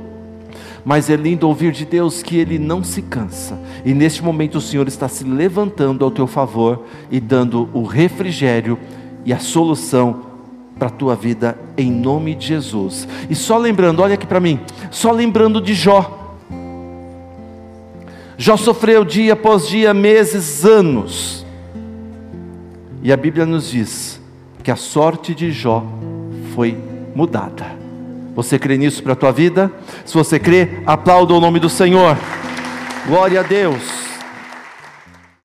mas 0.82 1.10
é 1.10 1.14
lindo 1.14 1.46
ouvir 1.46 1.72
de 1.72 1.84
Deus 1.84 2.22
que 2.22 2.38
Ele 2.38 2.58
não 2.58 2.82
se 2.82 3.02
cansa, 3.02 3.60
e 3.84 3.92
neste 3.92 4.24
momento 4.24 4.56
o 4.56 4.62
Senhor 4.62 4.88
está 4.88 5.08
se 5.08 5.24
levantando 5.24 6.06
ao 6.06 6.10
teu 6.10 6.26
favor 6.26 6.86
e 7.10 7.20
dando 7.20 7.68
o 7.74 7.84
refrigério 7.84 8.78
e 9.26 9.32
a 9.32 9.38
solução 9.38 10.31
para 10.78 10.88
a 10.88 10.90
tua 10.90 11.14
vida 11.14 11.56
em 11.76 11.90
nome 11.90 12.34
de 12.34 12.48
Jesus. 12.48 13.06
E 13.30 13.34
só 13.34 13.56
lembrando, 13.58 14.02
olha 14.02 14.14
aqui 14.14 14.26
para 14.26 14.40
mim, 14.40 14.60
só 14.90 15.12
lembrando 15.12 15.60
de 15.60 15.74
Jó. 15.74 16.18
Jó 18.36 18.56
sofreu 18.56 19.04
dia 19.04 19.34
após 19.34 19.68
dia, 19.68 19.94
meses, 19.94 20.64
anos. 20.64 21.46
E 23.02 23.12
a 23.12 23.16
Bíblia 23.16 23.46
nos 23.46 23.70
diz 23.70 24.20
que 24.62 24.70
a 24.70 24.76
sorte 24.76 25.34
de 25.34 25.52
Jó 25.52 25.84
foi 26.54 26.76
mudada. 27.14 27.66
Você 28.34 28.58
crê 28.58 28.78
nisso 28.78 29.02
para 29.02 29.12
a 29.12 29.16
tua 29.16 29.30
vida? 29.30 29.70
Se 30.04 30.14
você 30.14 30.38
crê, 30.38 30.82
aplauda 30.86 31.34
o 31.34 31.40
nome 31.40 31.60
do 31.60 31.68
Senhor. 31.68 32.16
Glória 33.06 33.40
a 33.40 33.42
Deus. 33.42 34.01